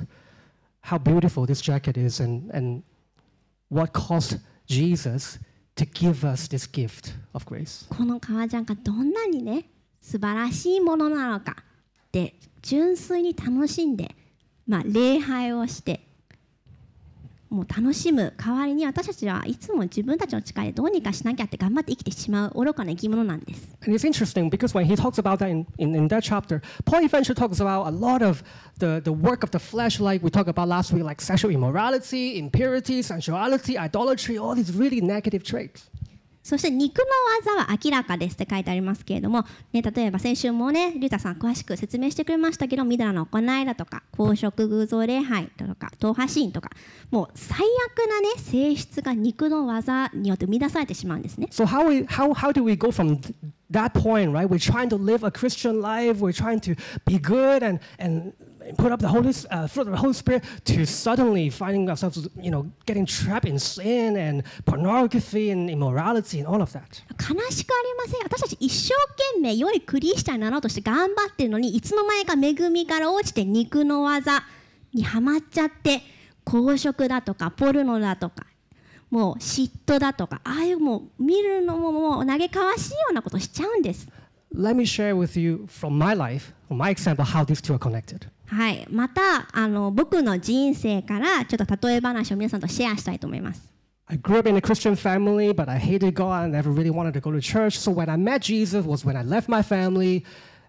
[0.84, 2.84] how beautiful this jacket is and, and
[3.72, 5.40] what caused Jesus
[5.80, 7.88] to give us this gift of grace.
[7.90, 9.70] この革ジャンがどんなにね
[10.02, 11.56] 素晴らしいものなのか
[12.12, 14.16] で純粋に楽しんで、
[14.68, 16.09] まあ、礼拝をして
[17.50, 23.76] もう楽しむ代わりに私たちはいつも自分たちの力でどうにかしなきゃって頑張って生きてしまう愚かな生き物なんです。
[23.82, 27.34] And it's interesting because when he talks about that in, in, in that chapter, Paul eventually
[27.34, 28.44] talks about a lot of
[28.78, 32.38] the, the work of the flesh, like we talked about last week, like sexual immorality,
[32.38, 35.90] impurity, sensuality, idolatry, all these really negative traits.
[36.50, 37.06] そして肉の
[37.54, 46.72] 技は明らかですって書いてありますけれども、ね、例えば先週もね、リュウタさん詳しく説明してくれましたけど、ミドラの行いだとか、公職偶像礼拝だとか、党派シーンとか、
[47.12, 51.50] もう最悪なね、性質が肉の技によって生み出されてしまうんですね。
[51.52, 53.36] So how, we, how, how do we go from th-
[53.70, 54.50] that point, right?
[54.50, 58.34] We're trying to live a Christian life, we're trying to be good and, and
[58.78, 62.28] put up the Holy, S- uh, fruit of the Holy Spirit to suddenly finding ourselves,
[62.40, 67.04] you know, getting trapped in sin and pornography and immorality and all of that.
[67.18, 68.94] 悲しくありません私たち一生
[69.34, 74.44] 懸命良いクリスチャンになろうとして頑張ってるのにいつの間にか恵みから落ちて肉の技
[74.94, 76.02] にはまっちゃって
[76.44, 78.46] 公職だとかポルノだとか
[79.10, 84.08] もう嫉妬だとかああいうもう見るのももう嘆かわしいようなことしちゃうんです。
[84.54, 88.28] Let me share with you from my life, from my example, how these two are connected.
[88.48, 93.72] はい、またあの僕の人生からちょっと例え話を皆さんとシェアしたいと思います。
[94.08, 96.44] I grew up in a Christian family, but I hated God.
[96.44, 97.78] I never really wanted to go to church.
[97.78, 100.24] So when I met Jesus was when I left my family.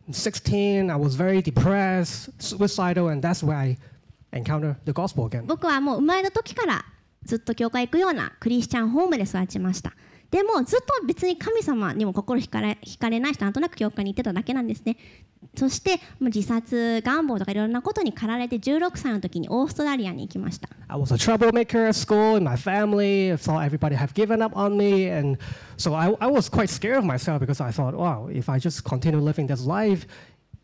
[0.07, 3.79] I'm 16, I was very depressed, suicidal, and that's where I
[4.33, 5.47] encountered the gospel again.
[5.47, 6.85] 僕はもう生まれた時から
[7.25, 9.93] ずっと教会行くようなクリスチャンホームで育ちました
[10.31, 14.97] でもずっと別に神様にも心惹かれ惹かれないしなんとなく教会に行ってただけなんですね
[15.57, 23.33] そしてもう自殺願望とかいろんなことに駆られて16歳の時にオーストラリアに行きました I was a troublemaker at school, in my family.
[23.33, 25.09] I thought everybody had given up on me.
[25.09, 25.38] And
[25.77, 28.85] so I, I was quite scared of myself because I thought, wow, if I just
[28.85, 30.07] continue living this life,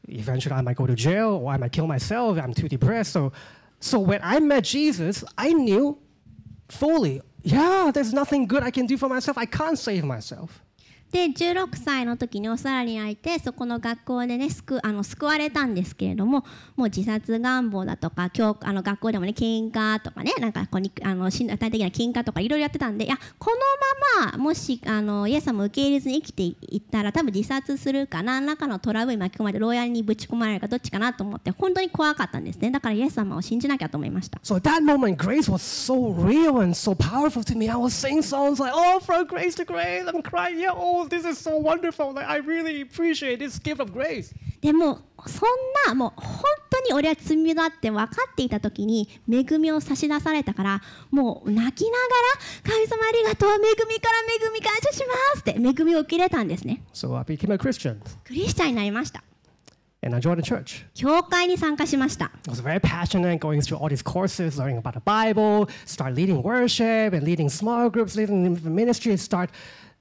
[0.09, 2.39] eventually I might go to jail or I might kill myself.
[2.39, 3.13] I'm too depressed.
[3.13, 3.33] So,
[3.79, 5.97] so when I met Jesus, I knew
[6.69, 9.39] fully, yeah, there's nothing good I can do for myself.
[9.39, 10.65] I can't save myself.
[11.13, 16.45] で16歳の時にオーストラリアにいてそこの学校でね救あの救われたんですけれども
[16.77, 23.57] もう自殺願望だとか教あの学校でもね喧嘩とかねなんかこうにあの身体的な喧嘩とかいろいろやってたんでいやこの
[24.27, 32.71] ままもしあのイエス様を受け入れずに生きていったら多分自殺するか何らかのトラブルに巻き込まれて牢屋にぶち込まれるかどっちかなと思って本当に怖かったんですね。
[32.71, 34.41] だからイエス様を信じなきゃと思いました。
[34.43, 37.71] So that moment, grace was so real and so powerful to me.
[37.71, 41.25] I was singing songs like, "Oh, from grace to grace," I'm crying, "Yeah, oh, this
[41.25, 42.15] is so wonderful!
[42.15, 45.49] Like, I really appreciate this gift of grace." でもそん
[45.87, 51.97] なもう本当に俺は罪だって分かっていた時に恵みを差し出されたからもう泣きなが
[52.65, 59.23] ら神様ありがとう恵みから恵み感謝しますって恵みを受け入れたんですね So I became a Christian クリスチャンになりました
[60.03, 60.85] and I joined the church.
[60.95, 66.15] 教会に参加しました I was very passionate going through all these courses, learning about the Bible, start
[66.15, 69.51] leading worship and leading small groups, leading ministry, start,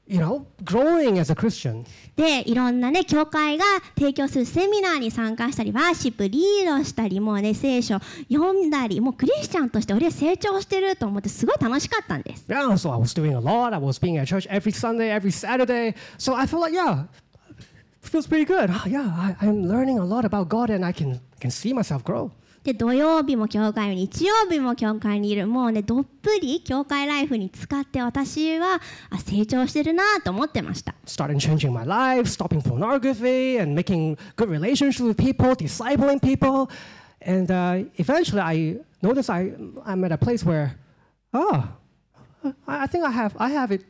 [0.07, 1.85] you know, growing as a Christian.
[2.15, 3.65] でいろんなね教会が
[3.97, 7.99] 提供するセミナーに参加したりワーシップリードしたりもうね聖書
[8.31, 13.73] 読んだりもうクリスチャンとして俺成長してると思ってすごい楽しかったんです Yeah, so I was doing a lot.
[13.73, 15.95] I was being at church every Sunday, every Saturday.
[16.17, 17.05] So I felt like, yeah,
[18.01, 18.69] feels pretty good.
[18.69, 22.03] Ah, yeah, I, I'm learning a lot about God and I can, can see myself
[22.03, 22.31] grow.
[22.65, 36.67] で土曜日も教会に日曜日も教会にいるもうねどっぷり教会ライフに使って私はあ成長してるなと思ってました Starting changing my life, stopping pornography, and making good relationships with people, discipling people.
[37.21, 39.53] And uh, eventually I noticed I,
[39.85, 40.75] I'm at a place where,
[41.33, 41.67] oh,
[42.67, 43.83] I, think I have, I have it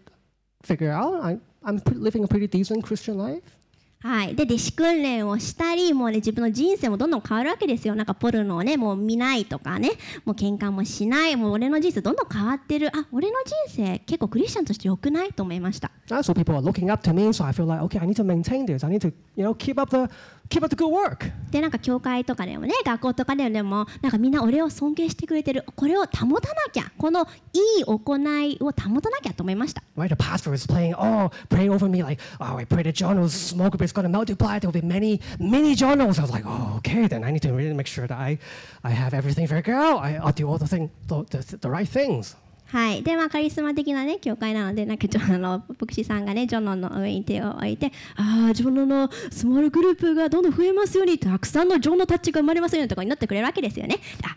[0.63, 1.23] figured out.
[1.23, 3.57] I, I'm living a pretty decent Christian life.
[4.01, 7.95] はい、で弟子訓練をしたりもう、ね、自分の人生もどんどん変わるわけですよ。
[7.95, 9.91] なんかポルノをねもう見ないとかね。
[10.25, 11.35] もう喧嘩もしない。
[11.35, 12.95] もう俺の人生どんどん変わってる。
[12.95, 15.91] あ俺の人生結構クリスチャンとして良くないと思いました。
[16.09, 18.23] Uh, so people are looking up to me, so I feel like okay, I need to
[18.23, 18.85] maintain this.
[18.85, 20.07] I need to, you know, keep up the
[20.49, 21.31] keep up the good work.
[21.51, 26.35] でなんか教会とかでもね学校とかでもなんかみんな俺を尊敬してくれてるこれを保たな
[26.71, 33.33] きゃこのいい行いを保たなきゃと思いました Right, the pastor is playing, oh, pray over me, like, oh, I pray that Jono's
[33.33, 34.59] small group is going to multiply.
[34.59, 36.19] There will be many, many Jonos.
[36.19, 38.37] I was like, oh, okay, then I need to really make sure that I,
[38.83, 39.99] I have everything figured out.
[39.99, 42.35] I, I'll do all the thing, the, the, the right things.
[42.67, 53.99] はい、でまあカリスマ的なね教会なのでなんかちょあの牧師さんがねジョノの上に手を置いてああジョノのスモールグループがどんどん増えますようにたくさんのジョノたちが生まれますようにとか祈ってくれるわけですよね。
[54.23, 54.35] あ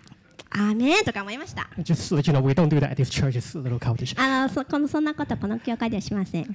[0.51, 1.69] アーメンとか思いました。
[1.79, 3.37] Just to let you know, we don't do that at this church.
[3.37, 4.19] It's a little childish.
[4.19, 6.45] あのそこのそんなことこの教会ではしません。
[6.45, 6.49] で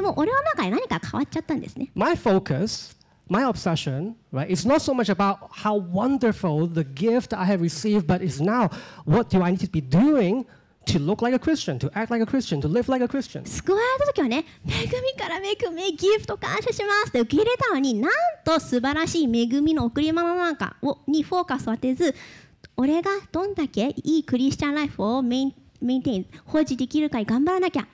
[0.00, 1.90] も俺の中で何か変わっちゃったんですね。
[1.94, 2.96] My focus,
[3.30, 8.06] my obsession, right, is not so much about how wonderful the gift I have received,
[8.06, 8.70] but it's now
[9.04, 10.44] what do I need to be doing
[10.86, 13.44] to look like a Christian, to act like a Christian, to live like a Christian.
[13.44, 18.12] 救われた時はね、恵みから恵み、ギフト感謝しますって受け入れたのに、なん
[18.44, 22.14] と素晴らしい恵みの贈り物なんかをにフォーカスを当てず、
[22.76, 27.86] 俺がどんだけいいクリスチャンライフをメインメインテイン、保持できるかに頑張らなきゃ。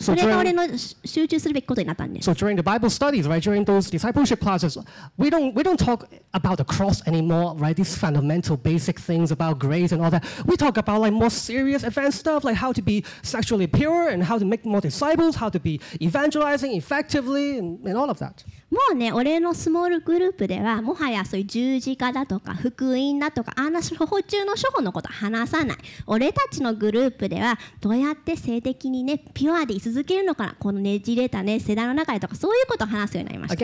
[0.00, 2.30] それが俺のし集中するべきことになったんです。
[2.30, 4.80] So during the Bible studies, right, during those discipleship classes,
[5.18, 7.76] we don't we don't talk about the cross anymore, right?
[7.76, 10.24] These fundamental basic things about grace and all that.
[10.46, 14.24] We talk about like more serious, advanced stuff, like how to be sexually pure and
[14.24, 18.44] how to make more disciples, how to be evangelizing effectively, and, and all of that.
[18.70, 25.78] もうね、俺のスモールグループでは、もはやそういう十字架だとか、福音だとか、あんな処方中の処方のこと話さない。
[26.06, 33.54] 俺たちのグループでは、どうやって性的にね、ピュアで居続続けるのかこのねじれたね世代の中とかそういうこと話すようになりました。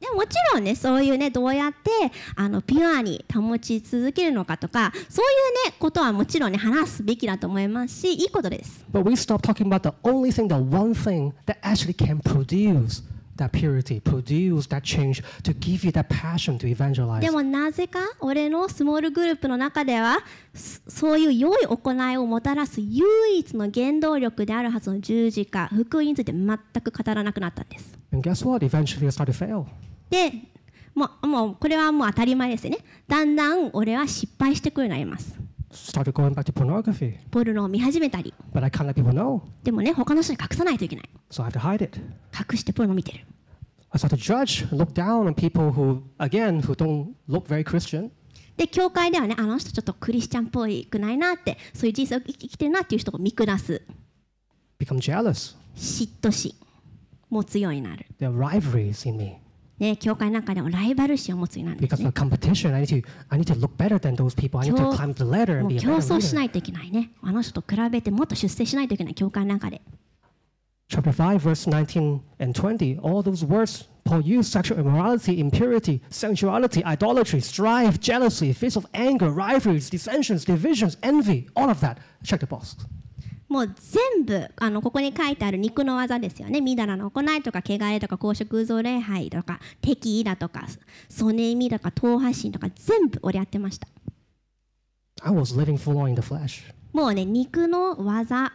[0.00, 1.90] でもちろんねそういうねどうやって
[2.36, 5.24] あのピュアに保ち続けるのかとかそう
[5.66, 8.84] いうねことはもちろんね話すべきだと思いますしいいことです。
[13.38, 17.20] That purity, produce that change, to give you that passion to evangelize.
[17.20, 20.18] でもなぜか俺のスモールグループの中では
[20.54, 27.98] そそういう良い行いをもたらす唯一の原動力であるはずの十字架福音について全く語らなくなったんです。
[28.12, 28.64] And guess what?
[28.64, 29.64] Eventually, I started to fail.
[30.10, 30.32] で
[30.94, 32.78] もうもうこれはもう当たり前ですよね。
[33.06, 35.47] だんだん俺は失敗してくるようになります。
[35.70, 37.18] Started going back to pornography.
[37.30, 42.00] ポルノを見始めたり But I can't let people know, でもね他の人に隠さないといけない so I have to hide it.
[42.52, 43.20] 隠してポルノ見てる
[43.90, 48.10] I start to judge, look down on people who, again, who don't look very Christian.
[48.56, 53.82] で教会ではねあの人ちょっとクリスチャンっぽいくないなってそういう人生を生きてるなっていう人を見下す
[54.80, 55.54] become jealous.
[55.76, 56.54] 嫉妬心
[57.30, 59.36] 持つようになる There are rivalries in me.
[59.78, 64.58] ね、教会の中でもライバル心を持つようになるんです Because ね competition, I need to, I need to look better than those people.
[64.60, 66.32] I need to 競 climb the ladder も and う be a 競 better 争し
[66.32, 66.36] leader.
[66.36, 67.10] ないといけないね。
[67.22, 69.80] あの人と比べてもっと出世しないといけない教会の中で。
[70.90, 77.40] Chapter 5, verse 19 and 20, all those words Paul used sexual immorality, impurity, sensuality, idolatry,
[77.40, 81.98] strife, jealousy, fits of anger, rivalries, dissensions, divisions, envy, all of that.
[82.24, 82.74] Check the box.
[83.48, 86.60] もう全部あのここに書いてある肉の技ですよね。
[86.60, 90.66] みだらの行いとか、汚れとか、公職偶像礼拝とか、敵意だとか、
[91.08, 93.88] 曽根みだとか、党派心とか、全部俺やってました。
[95.22, 96.72] I was living full on in the flesh.
[96.92, 98.52] もうね、肉の技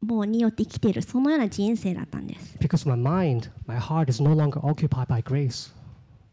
[0.00, 2.56] もうによって生きている、そのような人生だったんです。
[2.58, 5.72] Because my mind, my heart is no longer occupied by grace.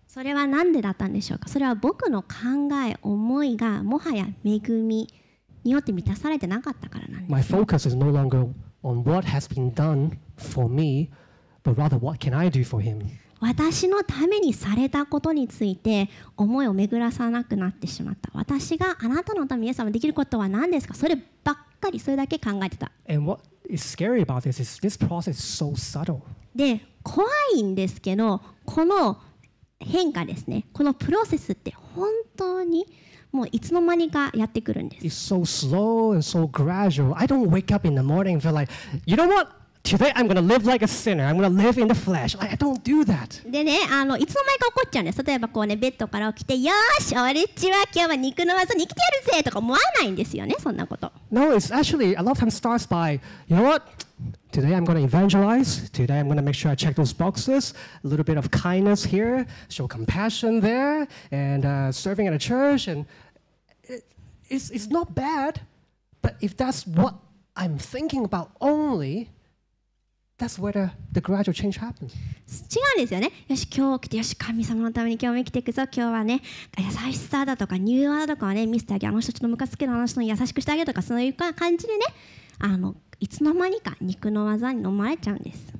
[0.08, 1.50] それは何でだったんでしょうか？
[1.50, 2.28] それは僕の考
[2.88, 5.08] え、思いがもはや恵み
[5.64, 7.32] によって満たされてなかったからなんです。
[7.32, 8.52] My focus is no longer
[8.84, 11.10] on what has been done for me,
[11.64, 13.06] but rather what can I do for him.
[13.42, 20.94] 私のためにされたことについて思いを巡らさなくなってしまった私があなたのためにイエス様できることは何ですか？
[20.94, 26.20] そればっかりそれだけ考えてた And what is scary about this is this process is so subtle.
[26.54, 29.18] で怖いんですけどこの
[29.80, 32.86] 変化ですねこのプロセスって本当に
[33.32, 37.14] もういつの間にかやってくるんです It's so slow and so gradual.
[37.16, 38.72] I don't wake up in the morning and feel like,
[39.06, 39.50] you know what?
[39.83, 41.25] Today I'm going to live like a sinner.
[41.25, 42.35] I'm going to live in the flesh.
[42.37, 43.43] Like, I don't do that.
[43.51, 53.83] でねあのいつの間にか起こっちゃうんです例えばこうねベッドから起きてよーし俺っちは今日は肉の技に生きてやるぜとか思わないんですよねそんなこと No, it's actually, a lot of times starts by, you know what?
[54.53, 55.91] Today I'm going to evangelize.
[55.91, 57.75] Today I'm going to make sure I check those boxes.
[58.05, 62.87] A little bit of kindness here, show compassion there, and uh, serving at a church.
[62.87, 63.05] And
[63.83, 64.05] it,
[64.49, 65.61] it's, it's not bad,
[66.23, 67.17] but if that's what
[67.57, 69.31] I'm thinking about only,
[70.40, 72.14] that's where the, the gradual change happens.
[72.48, 73.32] 違うんですよね。
[73.48, 75.84] よし、今日来て、よし、神様のために今日も生きていくぞ。
[75.84, 76.42] 今日はね、
[76.78, 79.12] 優しさだとか、柔和だとかはね、見せてあげる。
[79.12, 82.06] あの人ちょっとムカつける、あの人に優しくしてあげるとか、そういう感じでね、
[82.58, 85.74] あのいつの間にか肉の技に飲まれちゃうんです。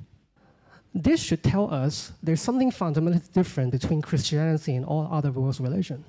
[0.94, 6.00] This should tell us there's something fundamentally different between Christianity and all other world's religions.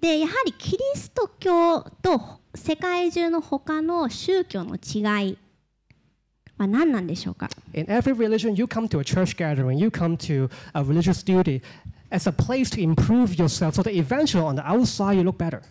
[0.00, 5.38] で、やはりキリスト教と世界中の他の宗教の違い
[6.64, 11.62] は何なんでしょうか In every religion, you come to a church gathering, you come to a religious duty
[12.10, 15.62] as a place to improve yourself so that eventually on the outside you look better.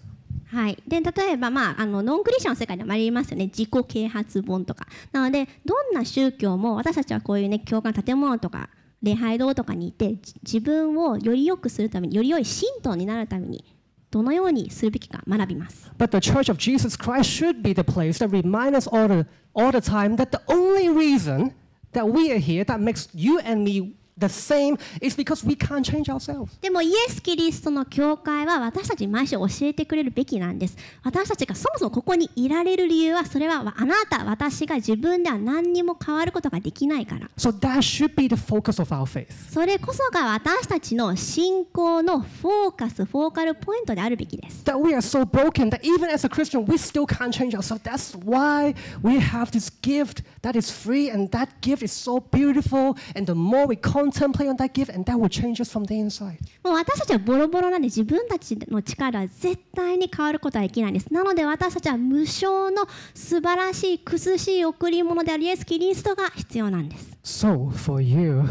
[0.51, 8.69] はい、で例えば、まあ、あのノンクリスチャンの世界でもありますよね自己啓発本とかなのでどんな宗教も私たちはこういうね教会の建物とか
[9.03, 13.63] 礼拝堂とかにいてじ自分をより良くするためにより良い信徒になるために
[14.10, 19.26] どのようにするべきか学びます But the church of Jesus Christ should be the place that reminds us all the,
[19.54, 21.52] all the time that the only reason
[21.92, 25.83] that we are here, that makes you and me the same, is because we can't
[25.83, 26.49] change ourselves.
[26.61, 39.31] でもイエス・キリストの教会は私たちに毎週教えてくれるべきなんです私たちがそもそもここにいられる理由はそれはあなた私が自分では何にも変わることができないから So that should be the focus of our faith.
[39.51, 44.63] それこそが私たちの信仰のフォーカス、フォーカルポイントであるべきです。
[44.65, 47.83] That we are so broken that even as a Christian, we still can't change ourselves.
[47.83, 52.95] That's why we have this gift that is free, and that gift is so beautiful.
[53.15, 53.75] And the more we
[54.11, 56.37] contemplate on that gift, and that will change us from the inside.
[56.63, 61.13] もう私たちはボロボロなんで自分たちの力は絶対に変わることはできないんです。
[61.13, 67.17] なので私たちは無償の素晴らしい、苦しい贈り物であるイエス・キリストが必要なんです。
[67.23, 68.43] So, for you,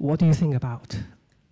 [0.00, 0.80] what do you think about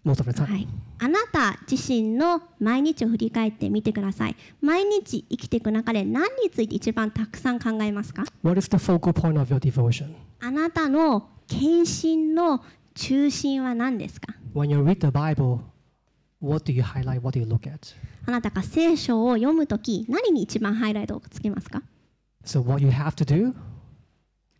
[0.04, 0.46] most of the time?
[0.46, 0.68] はい。
[0.98, 4.36] あなた自身の毎日を振り返ってみてください。
[4.60, 10.14] 毎日生きていく中で何について一番たくさん考えますか？What is the focal point of your devotion?
[10.40, 15.60] あなたの献身の中心は何ですか When you read the Bible,
[16.40, 17.20] what do you highlight?
[17.20, 17.94] What do you look at?
[18.26, 21.82] あなたが聖書を読むとき、何に一番ハイライトをつけますか
[22.44, 23.54] So, what you have to do,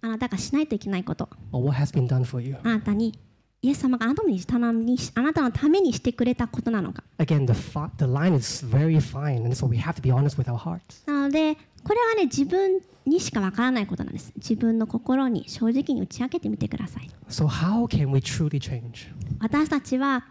[0.01, 2.57] あなたがしないといけないこと、or what has been done for you?
[2.63, 3.19] あなたに、
[3.65, 7.05] イエス様があなたにためにあなたのためにしてくれたことなのか。
[7.19, 7.53] Again, the,
[7.99, 11.07] the line is very fine, and so we have to be honest with our hearts.
[11.07, 11.55] なので、
[11.85, 14.33] これはね、自分にしかわからないことなんです。
[14.37, 17.09] 自分の心に正直に打ち明けてみてください。
[17.29, 19.07] So, how can we truly change?
[19.39, 20.25] 私たちは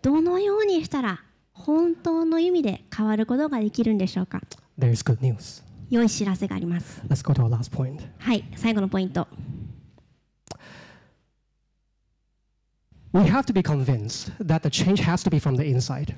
[0.00, 1.22] どのようにしたら
[1.52, 4.40] 本当の意味で変わることができるんでしょうか
[4.78, 5.62] There is good news.
[5.90, 7.02] 良い知らせがあります。
[7.08, 8.00] Let's go to our last point.
[8.18, 9.28] はい、最後のポイント。
[13.13, 16.15] We have to be convinced that the change has to be from the inside.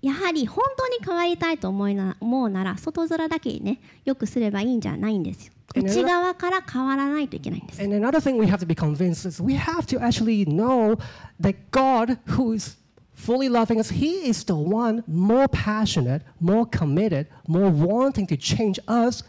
[0.00, 10.00] やはり本当に変わりたいと思いな思うなら外面だけにねよくすればいいんじゃないんですよ And 内側から変わらないといけないんです And another thing we have to be convinced is we have to
[10.00, 10.98] actually know
[11.40, 12.78] that God, who is
[13.14, 18.80] fully loving us, He is the one more passionate, more committed, more wanting to change
[18.88, 19.24] us than ourselves.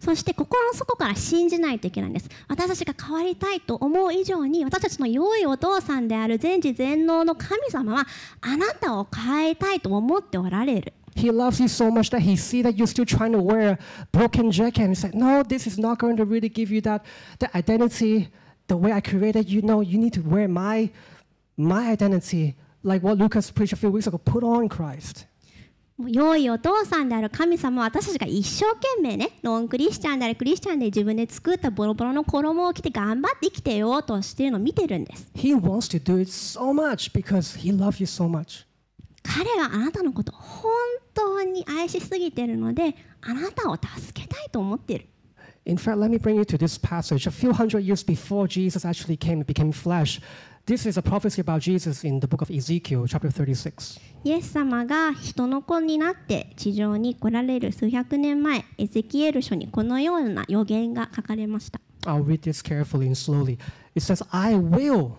[0.00, 8.06] そして心の底から信じないといけないんです私たちが変わりたいと思う以上に私たちの良いお父さんである全知全能の神様は
[8.40, 13.78] あなたを変えたいと思っておられる He loves you so much that He see that you're still trying to wear a
[14.12, 17.04] broken jacket and He said, No, this is not going to really give you that,
[17.40, 18.28] that identity
[18.68, 19.62] the way I created you.
[19.62, 20.90] No, you need to wear my,
[21.56, 22.54] my identity,
[22.84, 24.18] like what Lucas preached a few weeks ago.
[24.18, 25.26] Put on Christ.
[25.98, 38.64] もう良いお父さんである神様は私たちが一生懸命ねノンクリスチャンであるクリスチャンで自分で作ったボロボロの衣を着て頑張って生きてようとしているのを見てるんです He wants to do it so much because He loves you so much.
[39.24, 40.72] 彼はあなたのことを本
[41.12, 45.06] 当に愛しすぎているのであなたを助けたいと思っている
[45.66, 47.26] In fact, let me bring you to this passage.
[47.26, 50.18] A few hundred years before Jesus actually came and became flesh,
[50.68, 53.98] this is a prophecy about Jesus in the book of Ezekiel, chapter 36.
[54.22, 63.58] イエス様が人の子になって地上に来られる数百年前エゼキエル書にこのような予言が書かれました I'll read this carefully and slowly.
[63.94, 65.12] It says, I will,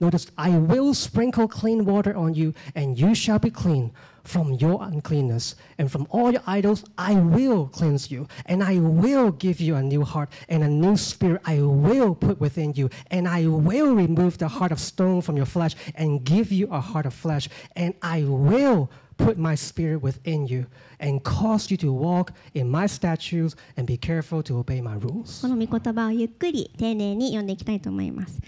[0.00, 3.92] notice, I will sprinkle clean water on you, and you shall be clean
[4.23, 5.55] from your uncleanness.
[5.77, 8.27] And from all your idols, I will cleanse you.
[8.45, 12.39] And I will give you a new heart, and a new spirit I will put
[12.39, 12.89] within you.
[13.11, 16.79] And I will remove the heart of stone from your flesh, and give you a
[16.79, 17.49] heart of flesh.
[17.75, 20.65] And I will put my spirit within you,
[20.99, 25.41] and cause you to walk in my statutes, and be careful to obey my rules.
[25.41, 28.39] この御言葉をゆっくり丁寧に読んでいきたいと思います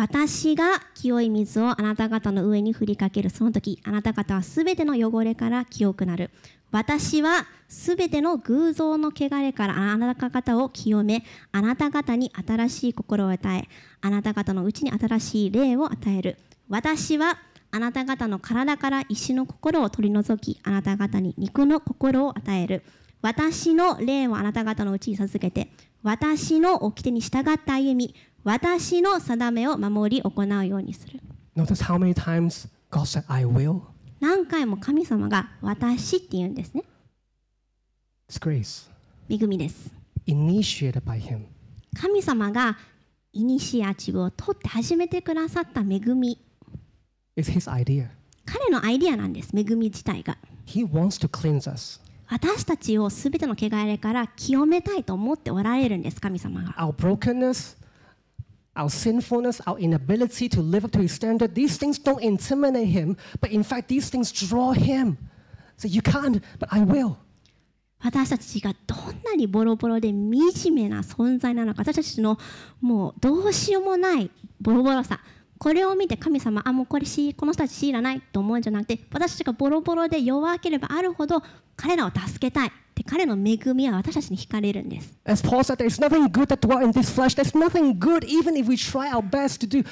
[0.00, 3.28] 私が清い水をあなた方の上に振りかける。
[3.28, 6.30] その時あなた方はすべての汚れから清くなる。
[6.70, 11.22] 私はすべての偶像の汚れからあなた方を清め
[11.52, 13.68] あなた方に新しい心を与え
[14.00, 16.38] あなた方のうちに新しい霊を与える。
[16.70, 17.36] 私は
[17.70, 22.84] あなた方の体から石の心を取り除きあなた方に肉の心を与える。
[23.20, 25.70] 私の霊をあなた方のうちに授けて
[26.02, 31.20] 私の掟に従って歩み私の定めを守り行うようにする
[31.56, 33.82] Notice how many times God said, I will.
[34.20, 36.84] 何回も神様が私って言うんですね
[38.28, 38.88] It's grace,
[39.28, 39.92] 恵みです
[40.26, 41.46] initiated by Him.
[41.94, 42.78] 神様が
[43.32, 46.38] イニシアチブを取って始めてくださった恵み
[47.36, 48.08] It's His idea.
[48.46, 50.36] 彼のアイディアなんです恵み自体が
[50.66, 52.00] He wants to cleanse us.
[52.28, 57.76] 私たちを全ての汚れから清めたいと思っておられるんです神様が Our brokenness,
[58.79, 63.17] our sinfulness, our inability to live up to His standard, these things don't intimidate Him,
[63.39, 65.17] but in fact, these things draw Him.
[65.77, 67.17] So you can't, but I will.
[68.05, 72.37] 私たちがどんなにボロボロで惨めな存在なのか私たちの
[72.79, 74.29] もうどうしようもない
[74.61, 75.21] ボロボロさ
[75.60, 81.42] これを見て神様あもうこれこの人たち強いらないと思うんじゃなくて私たちがボロボロで弱ければあるほど
[81.76, 87.34] 彼らを助けたいで彼の恵みは私たちに惹かれるんです As Paul said, there's nothing good that dwells in this flesh.
[87.34, 89.84] There's nothing good, even if we try our best to do,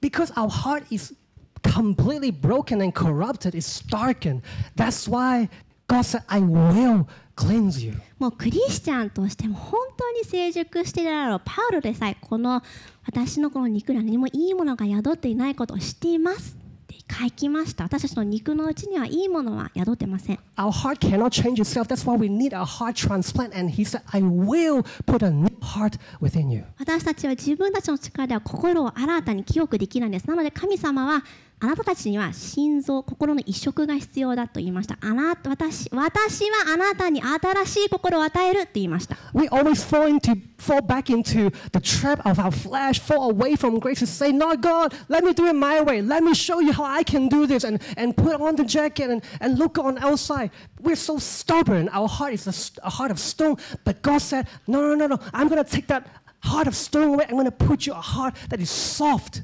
[0.00, 1.14] because our heart is
[1.62, 4.40] completely broken and corrupted, it's darkened.
[4.76, 5.50] That's why
[5.86, 7.06] God said, I will
[7.40, 7.94] cleanse you.
[8.18, 12.62] もうクリスチャンとしても本当に成熟しているだろうパウロでさえこの
[13.06, 21.88] 私のこの肉には何もいいものが宿っていないことを知っていますって書きました私たちの肉のうちにはいいものは宿ってません Our heart cannot change itself.
[21.88, 23.54] That's why we need a heart transplant.
[23.58, 25.30] And He said, I will put a
[25.60, 26.64] heart within you.
[26.78, 31.24] 私たちは自分たちの力では心を新たに清くできないんですなので神様は
[31.62, 43.78] あなたたちには心臓心の移植が必要だと言いましたあなた私私はあなたに新しい心を与えるって言いました We always fall into fall back into the trap of our flesh, fall away from
[43.78, 46.02] grace to say, No, God, let me do it my way.
[46.02, 49.10] Let me show you how I can do this and, and put on the jacket
[49.10, 50.50] and, and look on outside.
[50.81, 51.89] We're so stubborn.
[51.89, 53.57] Our heart is a, st- a heart of stone.
[53.83, 55.19] But God said, No, no, no, no.
[55.33, 56.07] I'm gonna take that
[56.39, 57.25] heart of stone away.
[57.29, 59.43] I'm gonna put you a heart that is soft.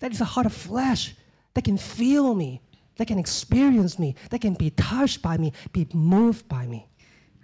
[0.00, 1.14] That is a heart of flesh
[1.54, 2.62] that can feel me,
[2.96, 6.86] that can experience me, that can be touched by me, be moved by me.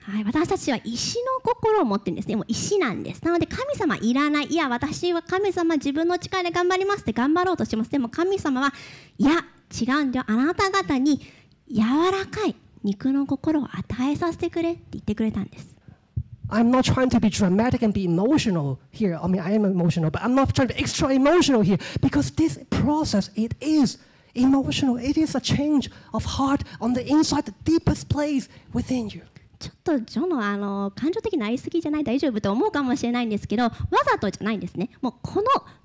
[0.07, 2.37] はい、私たちは石の心を持ってるんですね。
[2.37, 3.25] もう石なんです。
[3.25, 4.47] なので神様いらない。
[4.47, 7.91] いや、私は神様自分の力で頑張りますって頑張ろうとします。
[7.91, 8.73] でも神様は
[9.19, 9.45] いや、
[9.77, 10.25] 違うんだよ。
[10.29, 11.19] あなた方に
[11.69, 11.81] 柔
[12.13, 15.76] らかい 肉の心を与えさせてくれって言ってくれたんです。
[16.50, 19.18] I'm not trying to be dramatic and be emotional here.
[19.22, 22.32] I mean, I am emotional, but I'm not trying to be extra emotional here because
[22.36, 23.98] this process, it is
[24.36, 24.98] emotional.
[24.98, 29.22] It is a change of heart on the inside, the deepest place within you.
[29.60, 33.72] ちょっとジョのあの感情的になりすぎじゃない大丈夫と思うかもしれないんですけどわ
[34.04, 35.44] ざとじゃないんですねもうこの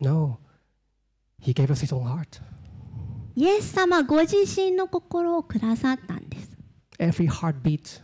[0.00, 0.38] No.
[1.40, 2.40] He gave us his own heart.
[3.36, 6.56] イエス様ご自身の心をくださったんです
[6.98, 8.02] Every heartbeat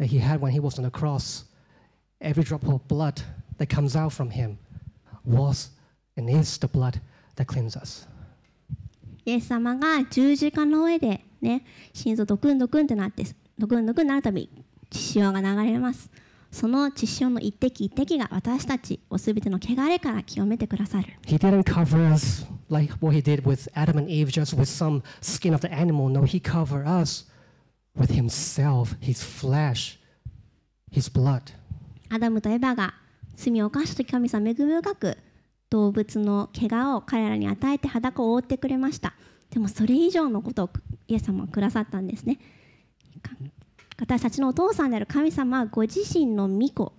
[0.00, 1.44] that he had when he was on the cross,
[2.20, 3.22] every drop of blood
[3.58, 4.56] that comes out from him
[5.24, 5.70] was
[6.16, 7.00] and is the blood
[7.36, 8.08] that cleanses us.
[9.24, 13.24] イエス様が十字架の上でね心臓ドクンドクンってなって
[13.58, 14.48] ドクンドクンになるたび
[14.90, 16.10] 血潮が流れます
[16.56, 21.08] その血潮の一滴一滴が私たちを全ての汚れから清めてくださる。
[32.08, 32.94] アダムとエバが
[33.34, 35.18] 罪を犯した時神様恵み深く
[35.68, 39.12] 動物の怪我を彼らに与えて裸を覆ってくれました。
[39.50, 40.70] でもそれ以上のことを
[41.06, 42.38] イエス様はくださったんですね。
[44.06, 46.92] 私たちのお父さんである神様はご自身の御子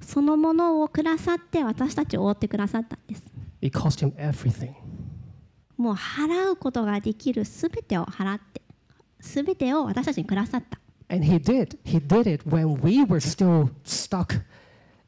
[0.00, 3.22] そのものをくださって私たちを覆ってくださったんです
[3.62, 4.74] It cost him everything.
[5.76, 8.62] もう払うことができるすべてを払って
[9.20, 11.78] すべてを私たちにくださった And he did.
[11.84, 14.40] He did it when we were still stuck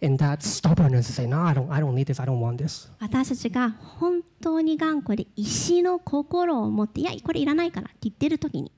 [0.00, 2.58] in that stubbornness to say, no, I don't, I don't need this, I don't want
[2.58, 2.88] this.
[3.00, 8.70] 私たちが本当に頑固で石の心を持っていやこれいらないからって言ってる時に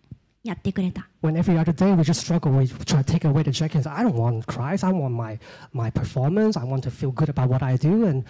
[0.42, 3.86] やってくれた When every other day we just struggle, we try to take away the jacket.
[3.86, 4.84] I don't want Christ.
[4.84, 5.38] I want my,
[5.72, 6.58] my performance.
[6.58, 8.06] I want to feel good about what I do.
[8.06, 8.24] And,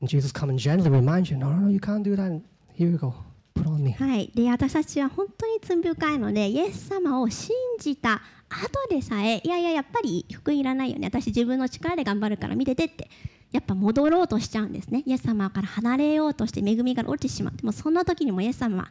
[0.00, 2.26] and Jesus come and gently remind you, no, no, you can't do that.
[2.26, 2.42] And
[2.74, 3.14] here you go.
[3.62, 13.10] はい、で私たちは本当に罪深いのでイエス様を信じた後でさえいやいややっぱり福音いらないよね私自分の力で頑張るから見ててって
[13.52, 18.90] やっぱ戻ろうとしちゃうんですねイエス様から離れようとして恵みから落ちてしまってもうそんな時にもイエス様は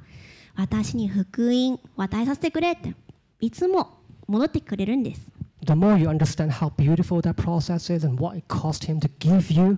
[0.59, 2.93] 私に福音を与えさせてくれって
[3.39, 5.21] いつも戻ってくれるんです
[5.65, 9.09] The more you understand how beautiful that process is and what it cost him to
[9.19, 9.77] give you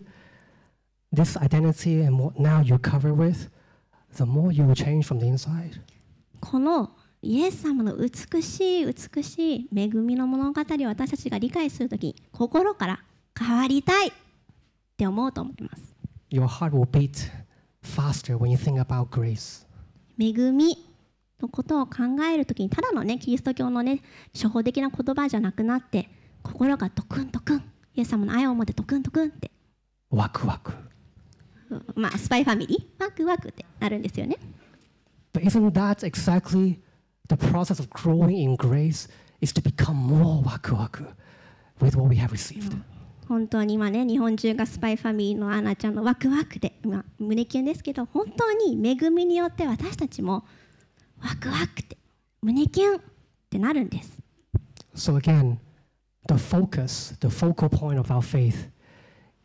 [1.13, 3.49] this identity and what now you're covered with,
[4.15, 5.79] the more you will change from the inside.
[6.39, 13.03] このイエス様の美しい美しい恵みの物語を私たちが理解するとき心から
[13.37, 14.11] 変わりたいっ
[14.97, 15.95] て思うと思います
[16.31, 17.29] Your heart will beat
[17.83, 19.67] faster when you think about grace.
[20.21, 20.77] 恵み
[21.41, 24.01] のことを考えるときにただのねキリスト教のね
[24.33, 26.07] 初歩的な言葉じゃなくなって
[26.43, 27.63] 心がドクンドクン
[27.95, 29.49] イエス様の愛を持ってドクンドクンって
[30.09, 30.73] ワクワク。
[31.71, 33.03] うんまあスパイファミリー？
[33.03, 34.37] ワクワクってなるんですよね
[35.33, 36.79] But isn't that exactly
[37.29, 39.09] the process of growing in grace
[39.39, 41.05] is to become more waku waku
[41.79, 42.75] with what we have received?
[43.31, 50.43] 本当に今ね日本中がスパイファミリーのアナちゃんのワクワクで今胸キュンですけど本当に恵みによって私たちも
[51.23, 51.95] ワクワクって
[52.41, 52.99] 胸キュンっ
[53.49, 54.21] てなるんです
[54.95, 55.59] So again,
[56.27, 58.67] the focus, the focal point of our faith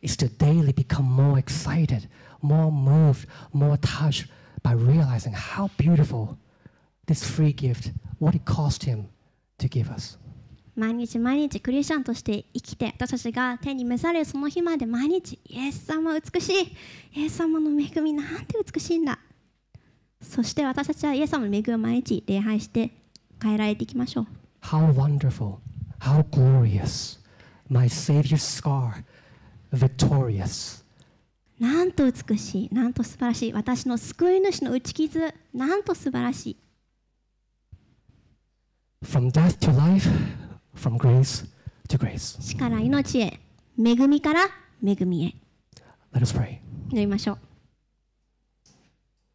[0.01, 2.09] is to daily become more excited,
[2.41, 4.29] more moved, more touched
[4.63, 6.35] by realizing how beautiful
[7.05, 9.07] this free gift, what it cost him
[9.59, 10.17] to give us.
[10.77, 19.17] 毎日毎日クリスチャンとして生きて私たちが天に召されるその日まで毎日イエス様美しいイエス様の恵みなんて美しいんだ。
[20.21, 22.91] そして私たちはイエス様の恵みを毎日礼拝して
[23.41, 24.27] 変えられていきましょう。
[24.61, 25.55] How wonderful,
[25.99, 27.19] how glorious,
[27.69, 29.03] my Savior's scar,
[29.73, 30.85] victorious.
[31.59, 33.53] なんと美しいなんと素晴らしい。
[33.53, 36.57] 私の救い主の打ち傷なんと素晴らしい。
[39.03, 40.07] From death to life,
[40.77, 41.45] from grace
[41.89, 42.41] to grace.
[42.41, 43.39] 死から命へ
[43.77, 44.47] 恵みから
[44.83, 45.33] 恵みへ
[46.13, 46.59] Let us pray.
[46.89, 47.39] 祈りましょう